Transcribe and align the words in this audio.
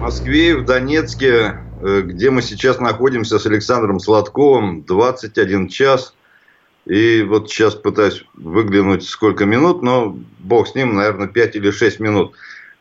Москве 0.00 0.56
в 0.56 0.64
Донецке, 0.64 1.58
э, 1.82 2.00
где 2.00 2.30
мы 2.30 2.40
сейчас 2.40 2.80
находимся 2.80 3.38
с 3.38 3.44
Александром 3.44 4.00
Сладковым, 4.00 4.82
21 4.82 5.68
час. 5.68 6.14
И 6.86 7.22
вот 7.22 7.50
сейчас 7.50 7.74
пытаюсь 7.74 8.24
выглянуть 8.32 9.04
сколько 9.04 9.44
минут, 9.44 9.82
но 9.82 10.16
бог 10.38 10.68
с 10.68 10.74
ним, 10.74 10.94
наверное, 10.94 11.28
5 11.28 11.56
или 11.56 11.70
6 11.70 12.00
минут. 12.00 12.32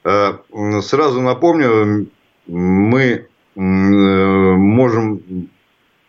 Э, 0.05 0.35
сразу 0.81 1.19
напомню, 1.19 2.07
мы 2.47 3.03
э, 3.03 3.59
можем 3.59 5.21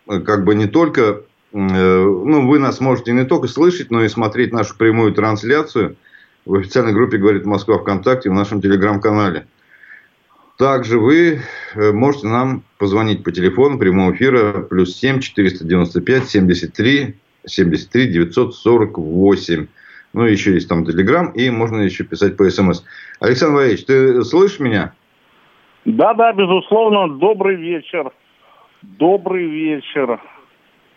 как 0.07 0.45
бы 0.45 0.55
не 0.55 0.67
только, 0.67 1.23
ну, 1.51 2.47
вы 2.47 2.57
нас 2.57 2.79
можете 2.79 3.11
не 3.11 3.25
только 3.25 3.49
слышать, 3.49 3.91
но 3.91 4.01
и 4.01 4.07
смотреть 4.07 4.53
нашу 4.53 4.77
прямую 4.77 5.13
трансляцию 5.13 5.97
в 6.45 6.55
официальной 6.55 6.93
группе 6.93 7.17
«Говорит 7.17 7.45
Москва 7.45 7.79
ВКонтакте» 7.79 8.29
в 8.29 8.33
нашем 8.33 8.61
телеграм-канале– 8.61 9.45
также 10.57 10.99
вы 10.99 11.41
э, 11.75 11.91
можете 11.91 12.27
нам 12.27 12.63
позвонить 12.77 13.23
по 13.23 13.31
телефону 13.31 13.79
прямого 13.79 14.13
эфира 14.13 14.61
плюс 14.61 14.95
7 14.97 15.19
495 15.19 16.29
73 16.29 17.15
73 17.45 18.07
948. 18.07 19.67
Ну, 20.13 20.23
еще 20.23 20.53
есть 20.53 20.67
там 20.67 20.85
Телеграм, 20.85 21.31
и 21.31 21.49
можно 21.49 21.81
еще 21.81 22.03
писать 22.03 22.35
по 22.35 22.49
СМС. 22.49 22.83
Александр 23.19 23.55
Валерьевич, 23.55 23.85
ты 23.85 24.23
слышишь 24.23 24.59
меня? 24.59 24.93
Да, 25.85 26.13
да, 26.13 26.33
безусловно. 26.33 27.17
Добрый 27.17 27.55
вечер. 27.55 28.11
Добрый 28.81 29.45
вечер. 29.45 30.19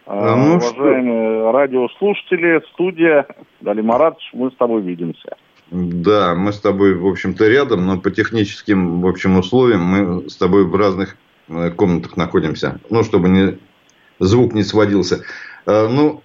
А, 0.06 0.36
ну, 0.36 0.56
Уважаемые 0.56 1.40
что? 1.40 1.52
радиослушатели, 1.52 2.62
студия 2.72 3.26
Дали 3.60 3.80
Маратович, 3.80 4.30
мы 4.34 4.50
с 4.50 4.54
тобой 4.56 4.82
видимся. 4.82 5.36
Да, 5.74 6.36
мы 6.36 6.52
с 6.52 6.60
тобой, 6.60 6.94
в 6.94 7.04
общем-то, 7.04 7.48
рядом, 7.48 7.84
но 7.84 7.98
по 7.98 8.12
техническим, 8.12 9.00
в 9.00 9.08
общем, 9.08 9.36
условиям 9.36 9.82
мы 9.82 10.30
с 10.30 10.36
тобой 10.36 10.64
в 10.64 10.76
разных 10.76 11.16
э, 11.48 11.72
комнатах 11.72 12.16
находимся. 12.16 12.78
Ну, 12.90 13.02
чтобы 13.02 13.28
не, 13.28 13.58
звук 14.20 14.54
не 14.54 14.62
сводился. 14.62 15.24
Э, 15.66 15.88
ну, 15.88 16.22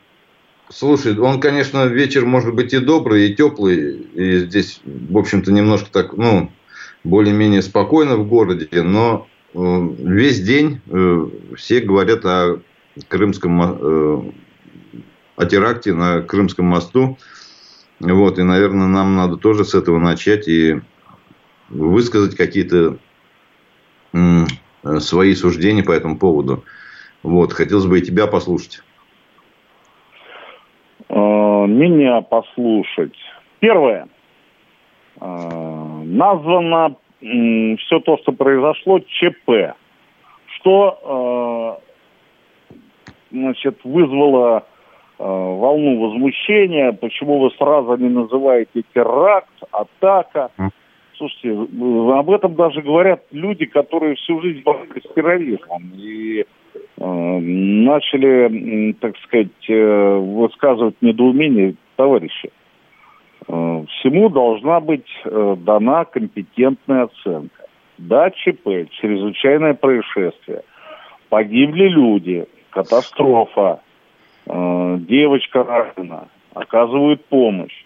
слушай, 0.70 1.18
он, 1.18 1.40
конечно, 1.40 1.88
вечер 1.88 2.28
может 2.28 2.54
быть 2.54 2.74
и 2.74 2.78
добрый, 2.78 3.28
и 3.28 3.36
теплый. 3.36 3.94
И 4.14 4.38
здесь, 4.38 4.82
в 4.86 5.18
общем-то, 5.18 5.52
немножко 5.52 5.90
так, 5.92 6.14
ну, 6.16 6.52
более-менее 7.04 7.64
спокойно 7.64 8.18
в 8.18 8.28
городе. 8.28 8.84
Но 8.84 9.28
э, 9.56 9.90
весь 9.98 10.42
день 10.42 10.80
все 11.56 11.80
говорят 11.80 12.24
о 12.24 12.62
крымском, 13.08 14.32
о 15.36 15.46
теракте 15.50 15.94
на 15.94 16.22
Крымском 16.22 16.68
мосту. 16.68 17.18
Вот, 18.00 18.40
и, 18.40 18.44
наверное, 18.44 18.88
нам 18.88 19.16
надо 19.16 19.36
тоже 19.36 19.66
с 19.66 19.76
этого 19.76 20.00
начать 20.00 20.48
и 20.48 20.80
высказать 21.70 22.36
какие-то 22.36 22.98
свои 25.00 25.36
суждения 25.36 25.84
по 25.84 25.92
этому 25.92 26.18
поводу. 26.18 26.64
Вот, 27.22 27.52
хотелось 27.52 27.86
бы 27.86 28.00
и 28.00 28.02
тебя 28.02 28.28
послушать. 28.28 28.82
А, 31.10 31.66
меня 31.66 32.22
послушать. 32.22 33.16
Первое. 33.60 34.08
А, 35.20 36.02
названо 36.06 36.96
все 37.20 38.00
то, 38.00 38.18
что 38.20 38.32
произошло, 38.32 39.00
ЧП. 39.00 39.76
Что 40.56 41.00
а, 41.04 41.82
значит, 43.32 43.80
вызвало 43.84 44.64
Э, 44.64 44.69
волну 45.20 46.00
возмущения, 46.00 46.94
почему 46.94 47.40
вы 47.40 47.52
сразу 47.52 47.98
не 47.98 48.10
называете 48.10 48.84
теракт, 48.94 49.52
атака. 49.72 50.50
Слушайте, 51.18 51.52
об 51.52 52.32
этом 52.32 52.56
даже 52.56 52.82
говорят 52.82 53.24
люди, 53.32 53.66
которые 53.66 54.16
всю 54.16 54.40
жизнь 54.42 54.64
боролись 54.64 55.04
с 55.04 55.14
терроризмом 55.14 55.92
и 55.98 56.46
э, 56.98 57.06
начали, 57.06 58.94
так 58.94 59.18
сказать, 59.18 59.70
э, 59.70 60.18
высказывать 60.18 60.96
недоумение 61.02 61.76
товарищи. 61.98 62.52
Э, 63.50 63.84
всему 63.90 64.30
должна 64.30 64.80
быть 64.80 65.10
э, 65.26 65.56
дана 65.60 66.06
компетентная 66.06 67.04
оценка. 67.04 67.66
Да, 67.98 68.32
ЧП, 68.32 68.90
чрезвычайное 69.02 69.74
происшествие. 69.74 70.62
Погибли 71.28 71.90
люди, 71.90 72.46
катастрофа, 72.70 73.82
Э, 73.82 73.89
девочка 74.50 75.64
ранена, 75.64 76.28
оказывают 76.54 77.24
помощь. 77.26 77.86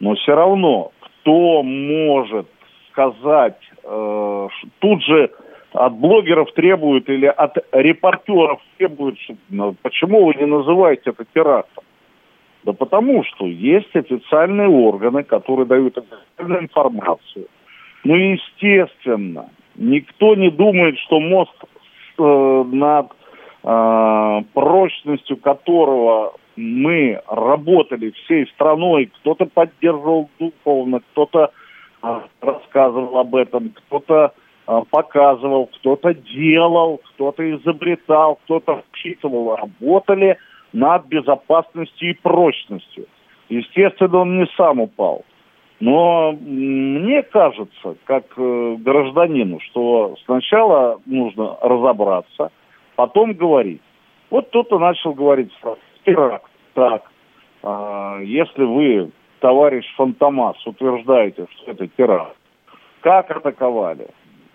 Но 0.00 0.14
все 0.14 0.34
равно, 0.34 0.92
кто 1.00 1.62
может 1.62 2.46
сказать, 2.90 3.58
э, 3.84 4.48
тут 4.78 5.02
же 5.02 5.30
от 5.72 5.92
блогеров 5.94 6.52
требуют 6.52 7.08
или 7.08 7.26
от 7.26 7.56
репортеров 7.72 8.60
требуют, 8.76 9.18
что, 9.20 9.34
ну, 9.50 9.74
почему 9.82 10.24
вы 10.26 10.34
не 10.34 10.46
называете 10.46 11.10
это 11.10 11.24
терактом? 11.32 11.84
Да 12.64 12.72
потому 12.72 13.24
что 13.24 13.46
есть 13.46 13.94
официальные 13.94 14.68
органы, 14.68 15.22
которые 15.22 15.66
дают 15.66 15.96
официальную 15.96 16.64
информацию. 16.64 17.46
Ну, 18.04 18.14
естественно, 18.14 19.48
никто 19.76 20.34
не 20.34 20.50
думает, 20.50 20.98
что 20.98 21.20
мост 21.20 21.54
э, 22.18 22.64
над 22.72 23.12
прочностью 23.62 25.36
которого 25.36 26.32
мы 26.60 27.20
работали 27.26 28.10
всей 28.10 28.46
страной, 28.48 29.10
кто-то 29.20 29.46
поддерживал 29.46 30.28
духовно, 30.38 31.00
кто-то 31.12 31.50
э, 32.02 32.20
рассказывал 32.40 33.18
об 33.18 33.34
этом, 33.34 33.70
кто-то 33.70 34.32
э, 34.66 34.80
показывал, 34.90 35.66
кто-то 35.66 36.14
делал, 36.14 37.00
кто-то 37.14 37.50
изобретал, 37.56 38.36
кто-то 38.44 38.82
вчитывал, 38.90 39.56
работали 39.56 40.36
над 40.72 41.06
безопасностью 41.06 42.10
и 42.10 42.14
прочностью. 42.14 43.06
Естественно, 43.48 44.18
он 44.18 44.38
не 44.38 44.46
сам 44.56 44.80
упал. 44.80 45.24
Но 45.80 46.32
мне 46.32 47.22
кажется, 47.22 47.96
как 48.04 48.24
э, 48.36 48.76
гражданину, 48.78 49.60
что 49.60 50.16
сначала 50.26 51.00
нужно 51.06 51.56
разобраться– 51.62 52.50
потом 53.00 53.32
говорить. 53.32 53.80
Вот 54.28 54.48
кто-то 54.48 54.78
начал 54.78 55.14
говорить 55.14 55.50
теракт. 56.04 56.50
Так, 56.74 57.10
а, 57.62 58.18
если 58.20 58.62
вы, 58.62 59.10
товарищ 59.40 59.86
Фантомас, 59.96 60.56
утверждаете, 60.66 61.46
что 61.56 61.70
это 61.70 61.88
теракт, 61.88 62.36
как 63.00 63.30
атаковали? 63.30 64.08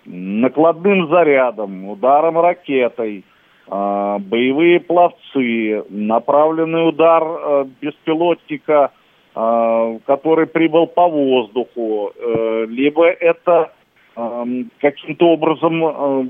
Накладным 0.06 1.08
зарядом, 1.08 1.90
ударом 1.90 2.38
ракетой, 2.40 3.24
а, 3.68 4.20
боевые 4.20 4.80
пловцы, 4.80 5.84
направленный 5.90 6.88
удар 6.88 7.24
а, 7.24 7.68
беспилотника, 7.82 8.92
а, 9.34 9.98
который 10.06 10.46
прибыл 10.46 10.86
по 10.86 11.08
воздуху, 11.08 12.12
а, 12.16 12.66
либо 12.66 13.08
это 13.08 13.74
а, 14.16 14.46
каким-то 14.80 15.30
образом 15.30 15.84
а, 15.84 16.28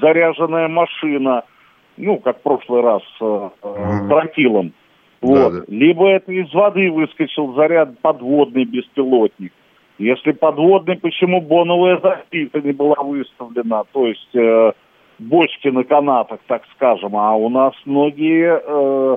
заряженная 0.00 0.68
машина– 0.68 1.42
ну, 1.96 2.18
как 2.18 2.38
в 2.38 2.42
прошлый 2.42 2.82
раз 2.82 3.02
э, 3.20 3.48
э, 3.62 4.08
тротилом. 4.08 4.72
Вот. 5.20 5.52
Да, 5.52 5.60
да. 5.60 5.64
Либо 5.68 6.08
это 6.08 6.32
из 6.32 6.52
воды 6.52 6.90
выскочил 6.90 7.54
заряд 7.54 7.98
подводный 8.00 8.64
беспилотник. 8.64 9.52
Если 9.98 10.32
подводный, 10.32 10.96
почему 10.96 11.40
боновая 11.40 11.98
защита 12.00 12.60
не 12.60 12.72
была 12.72 12.96
выставлена? 13.02 13.84
То 13.92 14.06
есть 14.06 14.34
э, 14.34 14.72
бочки 15.18 15.68
на 15.68 15.84
канатах, 15.84 16.40
так 16.46 16.62
скажем. 16.74 17.16
А 17.16 17.34
у 17.34 17.48
нас 17.48 17.72
многие, 17.86 18.60
э, 18.62 19.16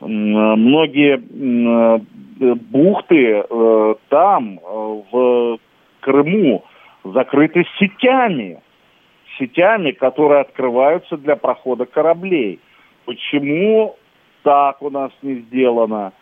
многие 0.00 1.18
э, 1.18 2.54
бухты 2.70 3.44
э, 3.48 3.94
там, 4.08 4.58
э, 4.58 5.02
в 5.10 5.58
Крыму, 6.00 6.64
закрыты 7.04 7.64
сетями 7.78 8.60
сетями, 9.38 9.92
которые 9.92 10.40
открываются 10.40 11.16
для 11.16 11.36
прохода 11.36 11.86
кораблей. 11.86 12.60
Почему 13.04 13.96
так 14.42 14.82
у 14.82 14.90
нас 14.90 15.10
не 15.22 15.36
сделано? 15.36 16.12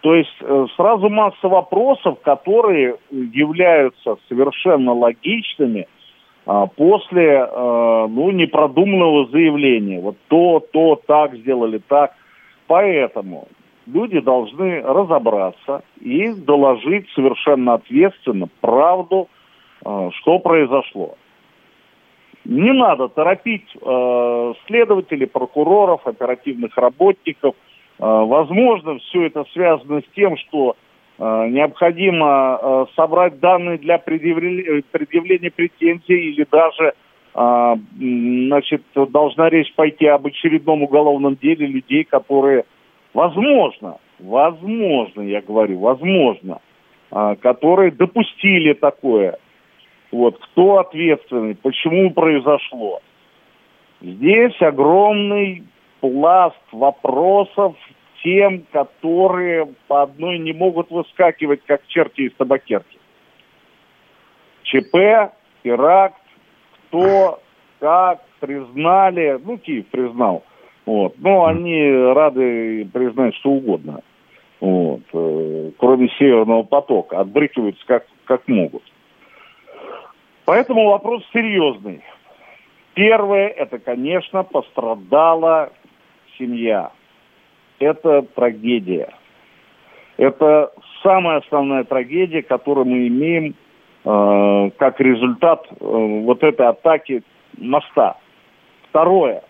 То 0.00 0.14
есть 0.14 0.36
э, 0.40 0.66
сразу 0.76 1.08
масса 1.08 1.48
вопросов, 1.48 2.18
которые 2.22 2.96
являются 3.10 4.16
совершенно 4.28 4.92
логичными, 4.92 5.86
а, 6.44 6.66
после 6.66 7.38
а, 7.38 8.08
ну, 8.08 8.30
непродуманного 8.32 9.26
заявления. 9.26 10.00
Вот 10.00 10.16
то, 10.28 10.60
то, 10.72 11.00
так 11.06 11.34
сделали, 11.36 11.78
так. 11.78 12.14
Поэтому 12.66 13.46
люди 13.86 14.20
должны 14.20 14.80
разобраться 14.82 15.82
и 16.00 16.32
доложить 16.32 17.08
совершенно 17.14 17.74
ответственно 17.74 18.48
правду, 18.60 19.28
а, 19.84 20.10
что 20.10 20.40
произошло. 20.40 21.16
Не 22.44 22.72
надо 22.72 23.08
торопить 23.08 23.66
э, 23.80 24.52
следователей, 24.66 25.26
прокуроров, 25.26 26.06
оперативных 26.06 26.76
работников. 26.76 27.54
Э, 27.54 28.04
возможно, 28.04 28.98
все 28.98 29.26
это 29.26 29.44
связано 29.52 30.00
с 30.00 30.14
тем, 30.14 30.36
что 30.36 30.74
э, 31.18 31.48
необходимо 31.50 32.58
э, 32.60 32.84
собрать 32.96 33.38
данные 33.38 33.78
для 33.78 33.98
предъявления, 33.98 34.82
предъявления 34.90 35.52
претензий 35.52 36.30
или 36.30 36.44
даже 36.50 36.94
э, 37.34 37.76
значит, 37.96 38.82
должна 38.94 39.48
речь 39.48 39.72
пойти 39.74 40.06
об 40.06 40.26
очередном 40.26 40.82
уголовном 40.82 41.36
деле 41.36 41.66
людей, 41.66 42.02
которые, 42.02 42.64
возможно, 43.14 43.98
возможно, 44.18 45.20
я 45.22 45.42
говорю, 45.42 45.78
возможно, 45.78 46.58
э, 47.12 47.36
которые 47.40 47.92
допустили 47.92 48.72
такое– 48.72 49.38
вот, 50.12 50.38
кто 50.38 50.78
ответственный, 50.78 51.56
почему 51.56 52.10
произошло. 52.10 53.00
Здесь 54.02 54.60
огромный 54.60 55.64
пласт 56.00 56.60
вопросов 56.70 57.74
тем, 58.22 58.64
которые 58.72 59.74
по 59.88 60.02
одной 60.02 60.38
не 60.38 60.52
могут 60.52 60.90
выскакивать, 60.90 61.62
как 61.66 61.86
черти 61.88 62.22
из 62.22 62.34
табакерки. 62.34 62.98
ЧП, 64.64 65.32
теракт, 65.64 66.20
кто, 66.88 67.40
как, 67.80 68.22
признали, 68.38 69.40
ну, 69.44 69.58
Киев 69.58 69.86
признал, 69.88 70.44
вот, 70.86 71.14
но 71.18 71.46
они 71.46 71.90
рады 71.90 72.86
признать 72.92 73.34
что 73.36 73.50
угодно, 73.50 74.02
вот, 74.60 75.02
э, 75.12 75.70
кроме 75.78 76.08
Северного 76.18 76.62
потока, 76.62 77.20
отбрыкиваются 77.20 77.84
как, 77.86 78.06
как 78.24 78.46
могут. 78.46 78.82
Поэтому 80.44 80.90
вопрос 80.90 81.22
серьезный. 81.32 82.02
Первое, 82.94 83.48
это, 83.48 83.78
конечно, 83.78 84.42
пострадала 84.42 85.72
семья. 86.38 86.90
Это 87.78 88.22
трагедия. 88.22 89.14
Это 90.16 90.72
самая 91.02 91.38
основная 91.38 91.84
трагедия, 91.84 92.42
которую 92.42 92.86
мы 92.86 93.08
имеем 93.08 93.54
э, 94.04 94.70
как 94.78 95.00
результат 95.00 95.66
э, 95.70 95.74
вот 95.80 96.42
этой 96.42 96.66
атаки 96.66 97.22
моста. 97.56 98.18
Второе. 98.88 99.42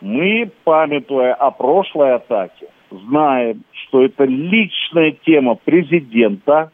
Мы, 0.00 0.50
памятуя 0.64 1.34
о 1.34 1.50
прошлой 1.50 2.16
атаке, 2.16 2.66
знаем, 2.90 3.62
что 3.72 4.04
это 4.04 4.24
личная 4.24 5.12
тема 5.12 5.54
президента 5.54 6.72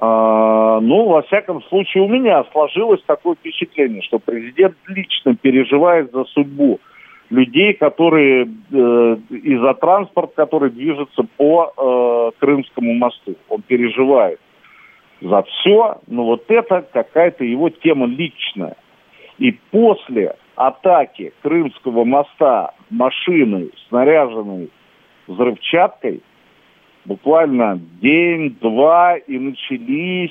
ну, 0.00 1.06
во 1.06 1.22
всяком 1.22 1.62
случае, 1.64 2.04
у 2.04 2.08
меня 2.08 2.44
сложилось 2.52 3.02
такое 3.06 3.34
впечатление, 3.34 4.02
что 4.02 4.18
президент 4.18 4.76
лично 4.88 5.34
переживает 5.36 6.12
за 6.12 6.24
судьбу 6.24 6.80
людей, 7.30 7.74
которые 7.74 8.44
э, 8.44 9.16
и 9.30 9.56
за 9.56 9.74
транспорт, 9.74 10.32
который 10.34 10.70
движется 10.70 11.24
по 11.36 11.72
э, 11.76 12.38
Крымскому 12.38 12.94
мосту. 12.94 13.34
Он 13.48 13.62
переживает 13.62 14.40
за 15.20 15.42
все, 15.42 15.98
но 16.06 16.24
вот 16.24 16.44
это 16.48 16.86
какая-то 16.92 17.44
его 17.44 17.70
тема 17.70 18.06
личная. 18.06 18.76
И 19.38 19.52
после 19.70 20.36
атаки 20.54 21.32
Крымского 21.42 22.04
моста 22.04 22.72
машины, 22.90 23.70
снаряженной 23.88 24.70
взрывчаткой, 25.26 26.22
буквально 27.06 27.80
день-два, 28.00 29.16
и 29.16 29.38
начались 29.38 30.30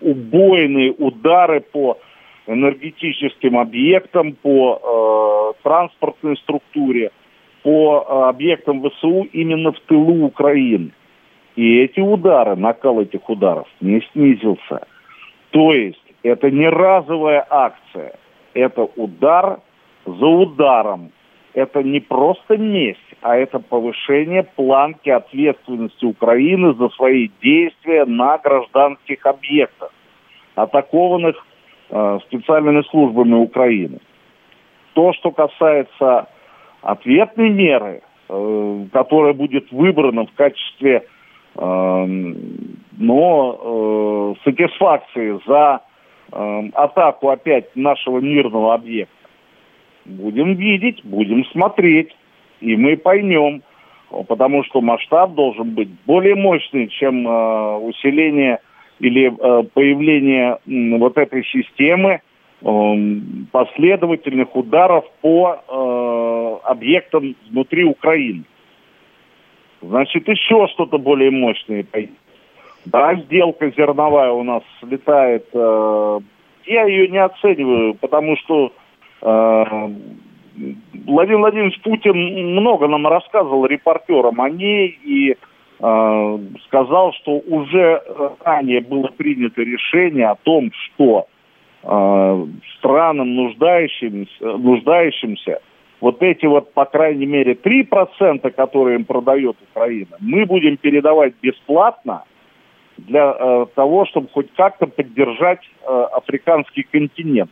убойные 0.00 0.92
удары 0.92 1.60
по 1.60 1.98
энергетическим 2.46 3.58
объектам, 3.58 4.32
по 4.32 5.54
э, 5.54 5.62
транспортной 5.62 6.36
структуре, 6.38 7.10
по 7.62 8.04
э, 8.08 8.28
объектам 8.28 8.82
ВСУ 8.82 9.28
именно 9.32 9.72
в 9.72 9.80
тылу 9.80 10.24
Украины. 10.24 10.92
И 11.56 11.78
эти 11.80 12.00
удары, 12.00 12.56
накал 12.56 13.00
этих 13.00 13.28
ударов 13.28 13.68
не 13.80 14.00
снизился. 14.12 14.86
То 15.50 15.72
есть 15.72 16.02
это 16.22 16.50
не 16.50 16.68
разовая 16.68 17.46
акция, 17.48 18.14
это 18.54 18.88
удар 18.96 19.60
за 20.06 20.26
ударом. 20.26 21.10
Это 21.54 21.82
не 21.82 22.00
просто 22.00 22.56
месть, 22.56 23.00
а 23.22 23.36
это 23.36 23.58
повышение 23.58 24.44
планки 24.44 25.10
ответственности 25.10 26.04
Украины 26.04 26.74
за 26.74 26.88
свои 26.90 27.28
действия 27.42 28.04
на 28.04 28.38
гражданских 28.38 29.26
объектах, 29.26 29.92
атакованных 30.54 31.36
э, 31.90 32.18
специальными 32.26 32.82
службами 32.90 33.34
Украины. 33.34 33.98
То, 34.92 35.12
что 35.14 35.32
касается 35.32 36.28
ответной 36.82 37.50
меры, 37.50 38.02
э, 38.28 38.84
которая 38.92 39.32
будет 39.32 39.72
выбрана 39.72 40.26
в 40.26 40.32
качестве 40.34 41.04
э, 41.56 42.06
но, 43.00 43.58
э, 43.62 44.34
сатисфакции 44.44 45.40
за 45.46 45.80
э, 46.30 46.68
атаку 46.74 47.30
опять 47.30 47.74
нашего 47.74 48.20
мирного 48.20 48.74
объекта, 48.74 49.19
будем 50.04 50.54
видеть, 50.54 51.04
будем 51.04 51.44
смотреть 51.46 52.14
и 52.60 52.76
мы 52.76 52.96
поймем, 52.96 53.62
потому 54.28 54.64
что 54.64 54.80
масштаб 54.80 55.34
должен 55.34 55.70
быть 55.70 55.88
более 56.06 56.34
мощный, 56.34 56.88
чем 56.88 57.26
э, 57.26 57.76
усиление 57.78 58.60
или 58.98 59.28
э, 59.28 59.62
появление 59.72 60.58
э, 60.66 60.98
вот 60.98 61.16
этой 61.16 61.44
системы 61.44 62.20
э, 62.60 62.94
последовательных 63.50 64.54
ударов 64.54 65.04
по 65.22 65.56
э, 65.56 66.68
объектам 66.68 67.34
внутри 67.50 67.84
Украины. 67.84 68.44
Значит, 69.80 70.28
еще 70.28 70.66
что-то 70.68 70.98
более 70.98 71.30
мощное. 71.30 71.86
Да, 72.84 73.14
сделка 73.14 73.70
зерновая 73.70 74.32
у 74.32 74.42
нас 74.42 74.62
слетает. 74.80 75.46
Э, 75.54 76.20
я 76.66 76.84
ее 76.84 77.08
не 77.08 77.18
оцениваю, 77.18 77.94
потому 77.94 78.36
что 78.36 78.72
Владимир 81.06 81.38
Владимирович 81.38 81.80
Путин 81.82 82.16
много 82.56 82.88
нам 82.88 83.06
рассказывал 83.06 83.66
репортерам 83.66 84.40
о 84.40 84.50
ней 84.50 84.98
и 85.04 85.32
э, 85.32 86.38
сказал, 86.66 87.12
что 87.14 87.32
уже 87.46 88.02
ранее 88.44 88.80
было 88.80 89.08
принято 89.08 89.62
решение 89.62 90.28
о 90.28 90.36
том, 90.36 90.70
что 90.72 91.26
э, 91.82 92.46
странам 92.78 93.34
нуждающимся, 93.34 94.44
нуждающимся 94.44 95.60
вот 96.00 96.22
эти 96.22 96.46
вот, 96.46 96.72
по 96.72 96.84
крайней 96.86 97.26
мере, 97.26 97.52
3%, 97.54 98.50
которые 98.50 98.96
им 98.96 99.04
продает 99.04 99.56
Украина, 99.70 100.16
мы 100.20 100.46
будем 100.46 100.76
передавать 100.76 101.34
бесплатно 101.42 102.24
для 102.96 103.34
э, 103.38 103.66
того, 103.74 104.06
чтобы 104.06 104.28
хоть 104.32 104.52
как-то 104.54 104.86
поддержать 104.86 105.60
э, 105.82 106.06
африканский 106.12 106.82
континент 106.82 107.50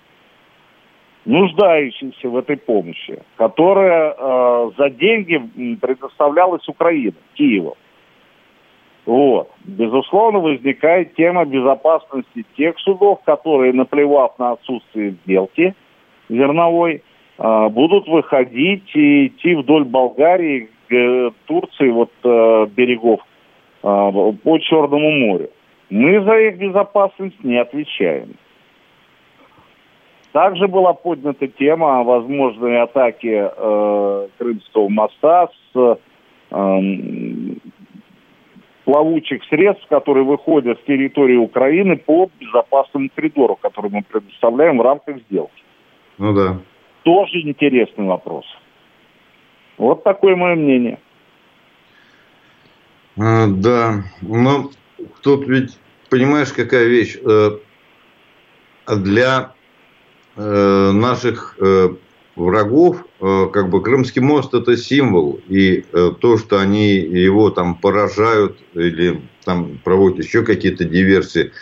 нуждающимся 1.28 2.28
в 2.30 2.36
этой 2.36 2.56
помощи, 2.56 3.18
которая 3.36 4.14
э, 4.16 4.70
за 4.78 4.88
деньги 4.88 5.76
предоставлялась 5.76 6.66
Украине, 6.66 7.12
Киеву. 7.34 7.76
Вот. 9.04 9.50
Безусловно, 9.64 10.38
возникает 10.38 11.14
тема 11.16 11.44
безопасности 11.44 12.46
тех 12.56 12.78
судов, 12.78 13.20
которые, 13.24 13.74
наплевав 13.74 14.38
на 14.38 14.52
отсутствие 14.52 15.16
сделки 15.24 15.74
зерновой, 16.30 17.02
э, 17.36 17.68
будут 17.68 18.08
выходить 18.08 18.90
и 18.94 19.26
идти 19.26 19.54
вдоль 19.54 19.84
Болгарии, 19.84 20.70
э, 20.90 21.30
Турции, 21.44 21.90
вот 21.90 22.10
э, 22.24 22.66
берегов 22.74 23.20
э, 23.82 24.32
по 24.42 24.58
Черному 24.60 25.10
морю. 25.10 25.50
Мы 25.90 26.22
за 26.22 26.38
их 26.38 26.56
безопасность 26.56 27.44
не 27.44 27.58
отвечаем. 27.58 28.36
Также 30.38 30.68
была 30.68 30.92
поднята 30.92 31.48
тема 31.48 31.98
о 31.98 32.04
возможной 32.04 32.80
атаке 32.80 33.50
э, 33.56 34.28
Крымского 34.38 34.88
моста 34.88 35.48
с 35.48 35.98
э, 36.52 37.54
плавучих 38.84 39.42
средств, 39.50 39.84
которые 39.88 40.24
выходят 40.24 40.78
с 40.78 40.84
территории 40.84 41.34
Украины 41.34 41.96
по 41.96 42.30
безопасному 42.38 43.10
коридору, 43.12 43.56
который 43.56 43.90
мы 43.90 44.04
предоставляем 44.08 44.78
в 44.78 44.82
рамках 44.82 45.16
сделки. 45.28 45.60
Ну 46.18 46.32
да. 46.32 46.60
Тоже 47.02 47.40
интересный 47.40 48.04
вопрос. 48.04 48.44
Вот 49.76 50.04
такое 50.04 50.36
мое 50.36 50.54
мнение. 50.54 51.00
А, 53.18 53.48
да, 53.48 54.04
но 54.22 54.70
тут 55.24 55.48
ведь, 55.48 55.76
понимаешь, 56.08 56.52
какая 56.52 56.86
вещь. 56.86 57.16
Э, 57.26 57.58
для 58.86 59.57
э, 60.38 60.90
наших 60.92 61.56
э, 61.58 61.88
врагов, 62.36 63.04
э, 63.20 63.48
как 63.52 63.68
бы 63.68 63.82
Крымский 63.82 64.22
мост 64.22 64.54
это 64.54 64.76
символ, 64.76 65.40
и 65.48 65.84
э, 65.92 66.12
то, 66.18 66.38
что 66.38 66.58
они 66.60 66.94
его 66.96 67.50
там 67.50 67.74
поражают 67.74 68.58
или 68.74 69.20
там 69.44 69.78
проводят 69.82 70.24
еще 70.24 70.44
какие-то 70.44 70.84
диверсии, 70.84 71.52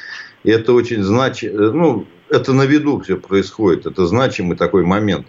это 0.44 0.74
очень 0.74 1.02
значимо, 1.02 1.72
ну, 1.72 2.06
это 2.28 2.52
на 2.52 2.66
виду 2.66 3.00
все 3.00 3.16
происходит, 3.16 3.86
это 3.86 4.06
значимый 4.06 4.56
такой 4.56 4.84
момент. 4.84 5.26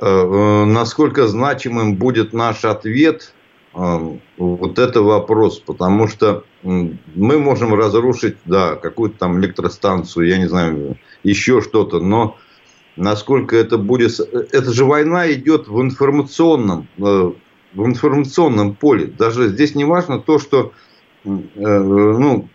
Э, 0.00 0.64
насколько 0.64 1.26
значимым 1.28 1.94
будет 1.94 2.32
наш 2.32 2.64
ответ, 2.64 3.32
вот 4.38 4.78
это 4.78 5.02
вопрос, 5.02 5.58
потому 5.58 6.08
что 6.08 6.44
мы 6.62 7.38
можем 7.38 7.74
разрушить, 7.74 8.38
да, 8.46 8.74
какую-то 8.74 9.18
там 9.18 9.38
электростанцию, 9.38 10.28
я 10.28 10.38
не 10.38 10.46
знаю, 10.46 10.96
еще 11.22 11.60
что-то, 11.60 12.00
но 12.00 12.38
насколько 12.96 13.56
это 13.56 13.78
будет... 13.78 14.18
Это 14.20 14.72
же 14.72 14.84
война 14.84 15.30
идет 15.32 15.68
в 15.68 15.80
информационном, 15.80 16.88
э, 16.98 17.32
в 17.74 17.86
информационном 17.86 18.74
поле. 18.74 19.06
Даже 19.06 19.48
здесь 19.48 19.74
не 19.74 19.84
важно 19.84 20.18
то, 20.18 20.38
что, 20.38 20.72
э, 21.24 21.28
ну, 21.28 22.48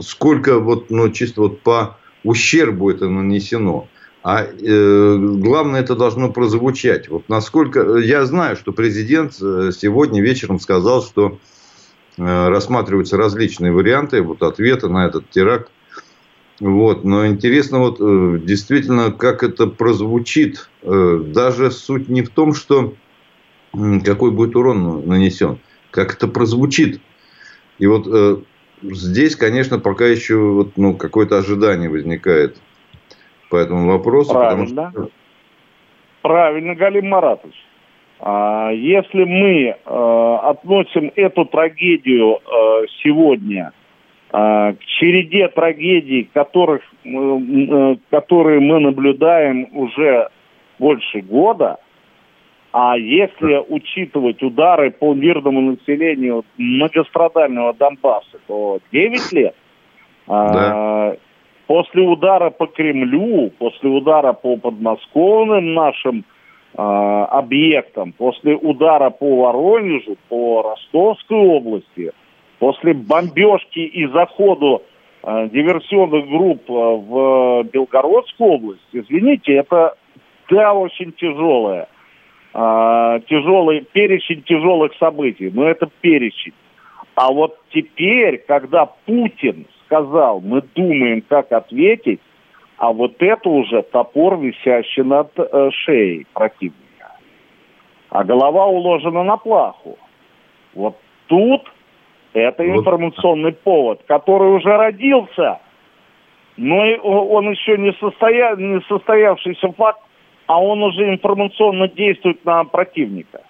сколько 0.00 0.58
вот, 0.58 0.90
ну, 0.90 1.10
чисто 1.10 1.42
вот 1.42 1.60
по 1.60 1.98
ущербу 2.24 2.90
это 2.90 3.08
нанесено. 3.08 3.88
А 4.22 4.42
э, 4.42 5.16
главное, 5.18 5.80
это 5.80 5.94
должно 5.94 6.32
прозвучать. 6.32 7.08
Вот 7.08 7.28
насколько 7.28 7.98
я 7.98 8.24
знаю, 8.24 8.56
что 8.56 8.72
президент 8.72 9.34
э, 9.40 9.70
сегодня 9.76 10.20
вечером 10.20 10.58
сказал, 10.58 11.02
что 11.02 11.38
э, 12.18 12.48
рассматриваются 12.48 13.16
различные 13.16 13.70
варианты 13.70 14.22
вот 14.22 14.42
ответа 14.42 14.88
на 14.88 15.06
этот 15.06 15.30
теракт. 15.30 15.70
Вот, 16.60 17.04
но 17.04 17.26
интересно 17.26 17.80
вот 17.80 17.98
э, 18.00 18.38
действительно, 18.42 19.12
как 19.12 19.42
это 19.42 19.66
прозвучит. 19.66 20.70
Э, 20.82 21.22
даже 21.26 21.70
суть 21.70 22.08
не 22.08 22.22
в 22.22 22.30
том, 22.30 22.54
что 22.54 22.94
какой 24.04 24.30
будет 24.30 24.56
урон 24.56 25.06
нанесен, 25.06 25.58
как 25.90 26.14
это 26.14 26.28
прозвучит. 26.28 27.00
И 27.78 27.86
вот 27.86 28.06
э, 28.10 28.36
здесь, 28.82 29.36
конечно, 29.36 29.78
пока 29.78 30.06
еще 30.06 30.36
вот, 30.36 30.78
ну, 30.78 30.94
какое-то 30.94 31.36
ожидание 31.36 31.90
возникает 31.90 32.56
по 33.50 33.56
этому 33.56 33.86
вопросу. 33.88 34.32
Правильно. 34.32 34.90
Что... 34.92 35.10
Правильно, 36.22 36.74
Галим 36.74 37.08
Маратович. 37.08 37.54
А, 38.18 38.70
если 38.70 39.24
мы 39.24 39.76
относим 40.38 41.12
эту 41.16 41.44
трагедию 41.44 42.38
сегодня 43.02 43.72
а, 43.72 43.85
к 44.30 44.78
череде 44.98 45.48
трагедий, 45.48 46.28
которых, 46.32 46.82
э, 47.04 47.96
которые 48.10 48.60
мы 48.60 48.80
наблюдаем 48.80 49.68
уже 49.72 50.28
больше 50.78 51.20
года, 51.20 51.78
а 52.72 52.96
если 52.98 53.64
учитывать 53.68 54.42
удары 54.42 54.90
по 54.90 55.14
мирному 55.14 55.60
населению 55.60 56.44
многострадального 56.58 57.72
Донбасса, 57.72 58.38
то 58.46 58.80
9 58.92 59.32
лет. 59.32 59.54
А, 60.26 60.52
да. 60.52 61.16
После 61.66 62.02
удара 62.02 62.50
по 62.50 62.66
Кремлю, 62.66 63.50
после 63.58 63.90
удара 63.90 64.32
по 64.32 64.56
подмосковным 64.56 65.72
нашим 65.72 66.24
а, 66.74 67.24
объектам, 67.26 68.12
после 68.12 68.56
удара 68.56 69.10
по 69.10 69.44
Воронежу, 69.44 70.16
по 70.28 70.62
Ростовской 70.62 71.38
области– 71.38 72.12
После 72.58 72.94
бомбежки 72.94 73.80
и 73.80 74.06
заходу 74.06 74.82
э, 75.22 75.48
диверсионных 75.52 76.26
групп 76.28 76.62
э, 76.68 76.72
в 76.72 77.64
Белгородскую 77.64 78.50
область, 78.52 78.88
извините, 78.92 79.54
это 79.54 79.94
да, 80.48 80.72
очень 80.72 81.12
тяжелое. 81.12 81.88
Э, 82.54 83.20
тяжелый 83.28 83.82
перечень 83.92 84.42
тяжелых 84.42 84.92
событий, 84.98 85.50
но 85.52 85.68
это 85.68 85.88
перечень. 86.00 86.54
А 87.14 87.30
вот 87.30 87.58
теперь, 87.70 88.38
когда 88.46 88.86
Путин 88.86 89.66
сказал, 89.84 90.40
мы 90.40 90.62
думаем, 90.74 91.22
как 91.28 91.52
ответить, 91.52 92.20
а 92.78 92.92
вот 92.92 93.16
это 93.20 93.48
уже 93.48 93.82
топор, 93.82 94.38
висящий 94.38 95.02
над 95.02 95.30
э, 95.36 95.70
шеей 95.72 96.26
противника. 96.32 97.18
А 98.10 98.24
голова 98.24 98.66
уложена 98.66 99.22
на 99.22 99.36
плаху. 99.36 99.98
Вот 100.74 100.96
тут 101.26 101.62
это 102.40 102.68
информационный 102.68 103.52
повод, 103.52 104.02
который 104.06 104.54
уже 104.56 104.76
родился, 104.76 105.60
но 106.56 106.76
он 107.02 107.50
еще 107.50 107.76
не, 107.78 107.92
состоя... 107.94 108.56
не 108.56 108.80
состоявшийся 108.88 109.72
факт, 109.72 110.00
а 110.46 110.60
он 110.60 110.82
уже 110.82 111.08
информационно 111.08 111.88
действует 111.88 112.44
на 112.44 112.64
противника. 112.64 113.42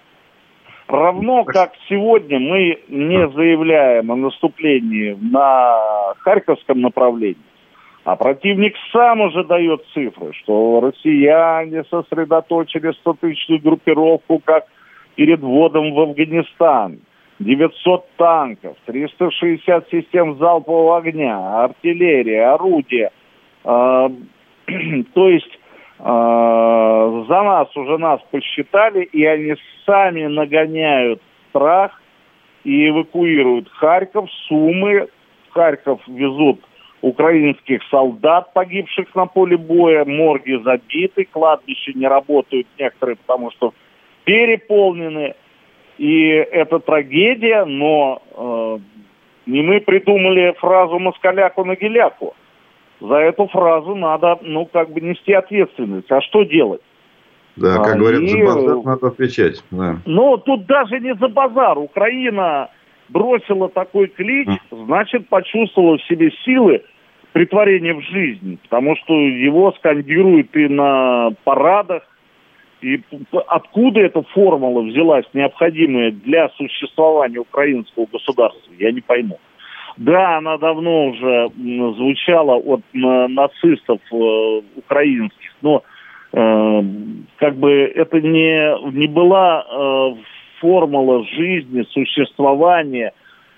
Равно 0.87 1.43
как 1.43 1.73
сегодня 1.89 2.39
мы 2.39 2.79
не 2.87 3.27
заявляем 3.29 4.09
о 4.09 4.15
наступлении 4.15 5.17
на 5.19 6.13
Харьковском 6.19 6.79
направлении, 6.79 7.35
а 8.05 8.15
противник 8.15 8.73
сам 8.93 9.19
уже 9.19 9.43
дает 9.43 9.83
цифры, 9.93 10.31
что 10.33 10.79
россияне 10.79 11.83
сосредоточили 11.89 12.93
100-тысячную 13.03 13.61
группировку 13.61 14.41
как 14.43 14.65
перед 15.15 15.41
вводом 15.41 15.93
в 15.93 15.99
Афганистан. 15.99 16.99
900 17.39 18.05
танков, 18.17 18.77
360 18.85 19.89
систем 19.89 20.37
залпового 20.37 20.97
огня, 20.97 21.63
артиллерия, 21.63 22.53
орудия. 22.53 23.11
Э, 23.63 24.09
то 25.13 25.29
есть 25.29 25.59
э, 25.99 26.03
за 27.27 27.43
нас 27.43 27.75
уже 27.75 27.97
нас 27.97 28.21
посчитали, 28.31 29.03
и 29.03 29.23
они 29.25 29.55
сами 29.85 30.25
нагоняют 30.25 31.21
страх 31.49 32.01
и 32.63 32.89
эвакуируют 32.89 33.69
Харьков, 33.69 34.29
Сумы. 34.47 35.07
В 35.49 35.53
Харьков 35.53 36.01
везут 36.07 36.59
украинских 37.01 37.81
солдат, 37.89 38.53
погибших 38.53 39.13
на 39.15 39.25
поле 39.27 39.57
боя, 39.57 40.05
морги 40.05 40.59
забиты, 40.63 41.25
кладбища 41.25 41.93
не 41.93 42.07
работают 42.07 42.67
некоторые, 42.77 43.15
потому 43.17 43.51
что 43.51 43.73
переполнены. 44.25 45.35
И 45.97 46.27
это 46.29 46.79
трагедия, 46.79 47.65
но 47.65 48.21
э, 48.35 48.79
не 49.47 49.61
мы 49.61 49.81
придумали 49.81 50.53
фразу 50.59 50.99
«москаляку 50.99 51.63
на 51.65 51.75
геляку». 51.75 52.35
За 52.99 53.15
эту 53.15 53.47
фразу 53.47 53.95
надо, 53.95 54.39
ну, 54.41 54.65
как 54.65 54.91
бы 54.91 55.01
нести 55.01 55.31
ответственность. 55.33 56.11
А 56.11 56.21
что 56.21 56.43
делать? 56.43 56.81
Да, 57.55 57.77
как 57.77 57.95
а, 57.95 57.97
говорят, 57.97 58.21
и... 58.21 58.27
за 58.27 58.37
базар 58.37 58.83
надо 58.83 59.07
отвечать. 59.07 59.63
Да. 59.71 59.97
Ну, 60.05 60.37
тут 60.37 60.65
даже 60.65 60.99
не 60.99 61.15
за 61.15 61.27
базар. 61.27 61.77
Украина 61.77 62.69
бросила 63.09 63.69
такой 63.69 64.07
клич, 64.07 64.49
значит, 64.71 65.27
почувствовала 65.29 65.97
в 65.97 66.03
себе 66.03 66.31
силы 66.43 66.83
притворения 67.33 67.93
в 67.93 68.01
жизнь, 68.01 68.59
потому 68.63 68.95
что 68.97 69.13
его 69.13 69.71
скандируют 69.73 70.55
и 70.55 70.67
на 70.67 71.31
парадах, 71.43 72.03
и 72.87 73.03
откуда 73.47 73.99
эта 73.99 74.21
формула 74.21 74.81
взялась, 74.81 75.25
необходимая 75.33 76.11
для 76.11 76.49
существования 76.49 77.39
украинского 77.39 78.05
государства, 78.11 78.73
я 78.79 78.91
не 78.91 79.01
пойму. 79.01 79.39
Да, 79.97 80.37
она 80.37 80.57
давно 80.57 81.07
уже 81.07 81.49
звучала 81.57 82.55
от 82.55 82.81
нацистов 82.93 83.99
э, 84.11 84.61
украинских, 84.75 85.51
но 85.61 85.83
э, 86.33 86.81
как 87.37 87.55
бы 87.57 87.71
это 87.71 88.21
не, 88.21 88.91
не 88.91 89.07
была 89.07 89.65
э, 89.65 90.15
формула 90.59 91.25
жизни, 91.25 91.83
существования, 91.89 93.11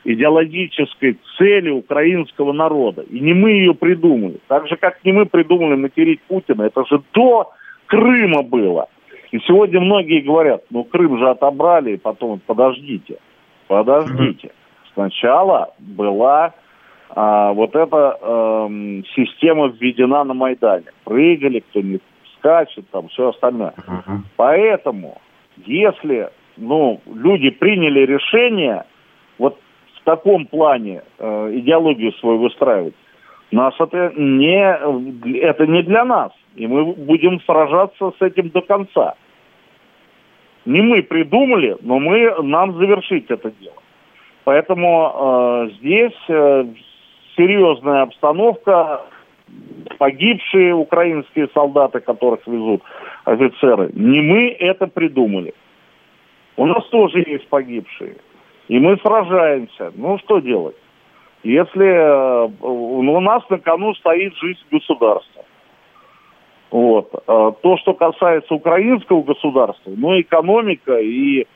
идеологической 0.05 1.17
цели 1.37 1.69
украинского 1.69 2.53
народа. 2.53 3.01
И 3.01 3.19
не 3.19 3.33
мы 3.33 3.51
ее 3.51 3.73
придумали. 3.73 4.39
Так 4.47 4.67
же, 4.69 4.77
как 4.77 5.03
не 5.03 5.11
мы 5.11 5.25
придумали 5.25 5.75
материть 5.75 6.21
Путина. 6.21 6.63
Это 6.63 6.85
же 6.85 7.01
до 7.13 7.51
Крыма 7.89 8.43
было. 8.43 8.87
И 9.31 9.39
сегодня 9.39 9.79
многие 9.79 10.21
говорят, 10.21 10.63
ну 10.69 10.83
Крым 10.83 11.19
же 11.19 11.29
отобрали, 11.29 11.91
и 11.91 11.97
потом 11.97 12.39
подождите, 12.45 13.19
подождите. 13.67 14.51
Сначала 14.93 15.73
была 15.77 16.53
а, 17.09 17.53
вот 17.53 17.75
эта 17.75 18.17
а, 18.21 18.67
система 19.15 19.67
введена 19.67 20.23
на 20.23 20.33
Майдане. 20.33 20.85
Прыгали, 21.03 21.59
кто 21.59 21.81
не 21.81 21.99
скачет, 22.37 22.89
там 22.89 23.07
все 23.09 23.29
остальное. 23.29 23.73
Поэтому, 24.35 25.21
если 25.65 26.29
ну, 26.57 27.01
люди 27.05 27.49
приняли 27.49 28.01
решение 28.01 28.85
вот 29.37 29.59
в 29.95 30.03
таком 30.03 30.45
плане 30.47 31.03
э, 31.17 31.51
идеологию 31.55 32.13
свою 32.13 32.39
выстраивать, 32.39 32.95
нас 33.51 33.73
это 33.79 34.13
не, 34.15 35.39
это 35.39 35.67
не 35.67 35.83
для 35.83 36.05
нас. 36.05 36.31
И 36.59 36.67
мы 36.67 36.83
будем 36.83 37.39
сражаться 37.41 38.11
с 38.19 38.21
этим 38.21 38.49
до 38.49 38.61
конца. 38.61 39.15
Не 40.65 40.81
мы 40.81 41.01
придумали, 41.01 41.77
но 41.81 41.99
мы, 41.99 42.35
нам 42.43 42.77
завершить 42.77 43.31
это 43.31 43.49
дело. 43.61 43.81
Поэтому 44.43 45.69
э, 45.69 45.69
здесь 45.79 46.19
э, 46.27 46.65
серьезная 47.37 48.01
обстановка, 48.01 49.03
погибшие 49.97 50.73
украинские 50.73 51.47
солдаты, 51.53 52.01
которых 52.01 52.45
везут 52.45 52.83
офицеры. 53.23 53.91
Не 53.93 54.19
мы 54.19 54.49
это 54.49 54.87
придумали. 54.87 55.53
У 56.57 56.65
нас 56.65 56.85
тоже 56.89 57.23
есть 57.25 57.47
погибшие. 57.47 58.17
И 58.67 58.79
мы 58.79 58.97
сражаемся. 58.97 59.93
Ну, 59.95 60.17
что 60.19 60.39
делать? 60.39 60.75
Если 61.41 61.85
э, 61.85 62.49
у 62.59 63.21
нас 63.21 63.49
на 63.49 63.59
кону 63.59 63.95
стоит 63.95 64.35
жизнь 64.35 64.59
государства. 64.69 65.45
Вот. 66.71 67.11
А 67.27 67.51
то, 67.51 67.77
что 67.77 67.93
касается 67.93 68.53
украинского 68.53 69.23
государства, 69.23 69.91
ну, 69.95 70.19
экономика 70.21 70.97
и, 70.99 71.47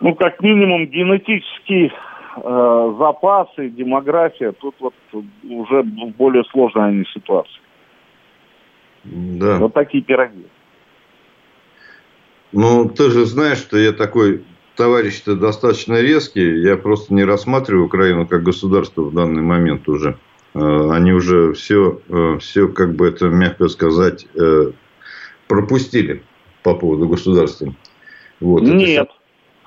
ну, 0.00 0.14
как 0.14 0.42
минимум, 0.42 0.86
генетические 0.86 1.90
э, 2.36 2.94
запасы, 2.98 3.70
демография, 3.70 4.52
тут 4.52 4.74
вот 4.78 4.94
уже 5.48 5.82
более 5.82 6.44
сложная 6.44 6.86
они 6.86 7.04
ситуация. 7.14 7.60
Да. 9.04 9.58
Вот 9.58 9.72
такие 9.72 10.02
пироги. 10.02 10.46
Ну, 12.52 12.88
ты 12.88 13.10
же 13.10 13.24
знаешь, 13.24 13.58
что 13.58 13.78
я 13.78 13.92
такой 13.92 14.44
товарищ-то 14.76 15.34
достаточно 15.34 16.00
резкий. 16.00 16.60
Я 16.60 16.76
просто 16.76 17.14
не 17.14 17.24
рассматриваю 17.24 17.86
Украину 17.86 18.26
как 18.26 18.42
государство 18.42 19.02
в 19.02 19.14
данный 19.14 19.42
момент 19.42 19.88
уже. 19.88 20.18
Э, 20.56 20.90
они 20.92 21.12
уже 21.12 21.52
все, 21.52 22.00
э, 22.08 22.38
все, 22.38 22.68
как 22.68 22.94
бы 22.94 23.08
это 23.08 23.26
мягко 23.26 23.68
сказать, 23.68 24.26
э, 24.34 24.70
пропустили 25.48 26.22
по 26.62 26.74
поводу 26.74 27.08
государства. 27.08 27.74
Вот, 28.40 28.62
нет. 28.62 29.02
Это, 29.02 29.12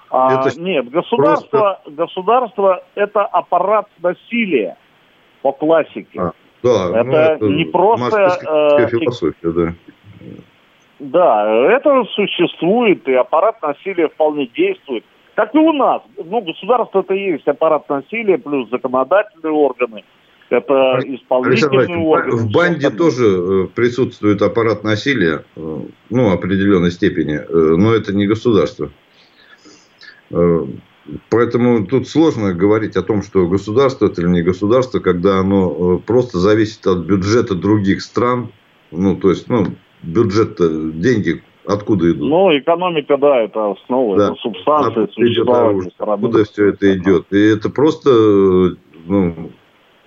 а, 0.10 0.48
это 0.48 0.60
нет, 0.60 0.89
государство, 0.89 1.79
просто... 1.84 1.91
государство 1.91 2.84
это 2.96 3.22
аппарат 3.22 3.88
насилия 4.01 4.77
по 5.43 5.51
классике. 5.51 6.19
А, 6.19 6.31
да, 6.63 7.00
это, 7.00 7.03
ну, 7.03 7.13
это 7.13 7.46
не 7.46 7.65
просто... 7.65 8.39
Э, 8.79 8.88
философия, 8.88 9.51
да. 9.51 9.74
Да, 10.98 11.48
это 11.72 12.03
существует, 12.15 13.08
и 13.08 13.13
аппарат 13.13 13.62
насилия 13.62 14.10
вполне 14.10 14.48
действует. 14.48 15.05
Как 15.36 15.53
и 15.53 15.58
у 15.60 15.72
нас. 15.72 16.01
Ну, 16.17 16.41
государство 16.41 17.00
это 17.00 17.13
есть 17.13 17.48
аппарат 17.48 17.88
насилия, 17.88 18.38
плюс 18.38 18.69
законодательные 18.69 19.53
органы. 19.53 20.03
Это 20.50 21.00
исполнительные 21.03 21.98
органы. 21.98 22.38
В 22.38 22.51
банде 22.51 22.89
тоже 22.89 23.25
э, 23.25 23.68
присутствует 23.74 24.41
аппарат 24.41 24.84
насилия, 24.84 25.46
э, 25.56 25.79
ну, 26.10 26.32
определенной 26.32 26.91
степени, 26.91 27.36
э, 27.36 27.75
но 27.77 27.94
это 27.94 28.15
не 28.15 28.25
государство. 28.25 28.89
Поэтому 31.29 31.88
тут 31.88 32.08
сложно 32.08 32.53
говорить 32.53 32.96
о 32.96 33.01
том, 33.01 33.24
что 33.24 33.48
государство 33.48 34.06
это 34.06 34.22
или 34.22 34.29
не 34.29 34.41
государство, 34.44 35.00
когда 35.00 35.39
оно 35.39 35.98
просто 35.98 36.38
зависит 36.38 36.86
от 36.86 37.00
бюджета 37.00 37.56
других 37.56 38.03
стран. 38.03 38.51
Ну, 38.91 39.15
то 39.15 39.32
есть, 39.32 39.50
ну, 39.50 39.65
бюджет 40.03 40.58
деньги 41.00 41.41
откуда 41.65 42.12
идут? 42.12 42.29
Ну, 42.29 42.58
экономика, 42.58 43.18
да, 43.18 43.41
это 43.41 43.72
основа, 43.72 44.18
да. 44.18 44.25
это 44.27 44.36
субстанция, 44.36 45.08
существования. 45.08 45.91
Откуда 45.98 46.44
все 46.46 46.68
это 46.68 46.96
идет? 46.96 47.25
И 47.32 47.39
это 47.39 47.72
просто, 47.72 48.75
ну, 49.08 49.51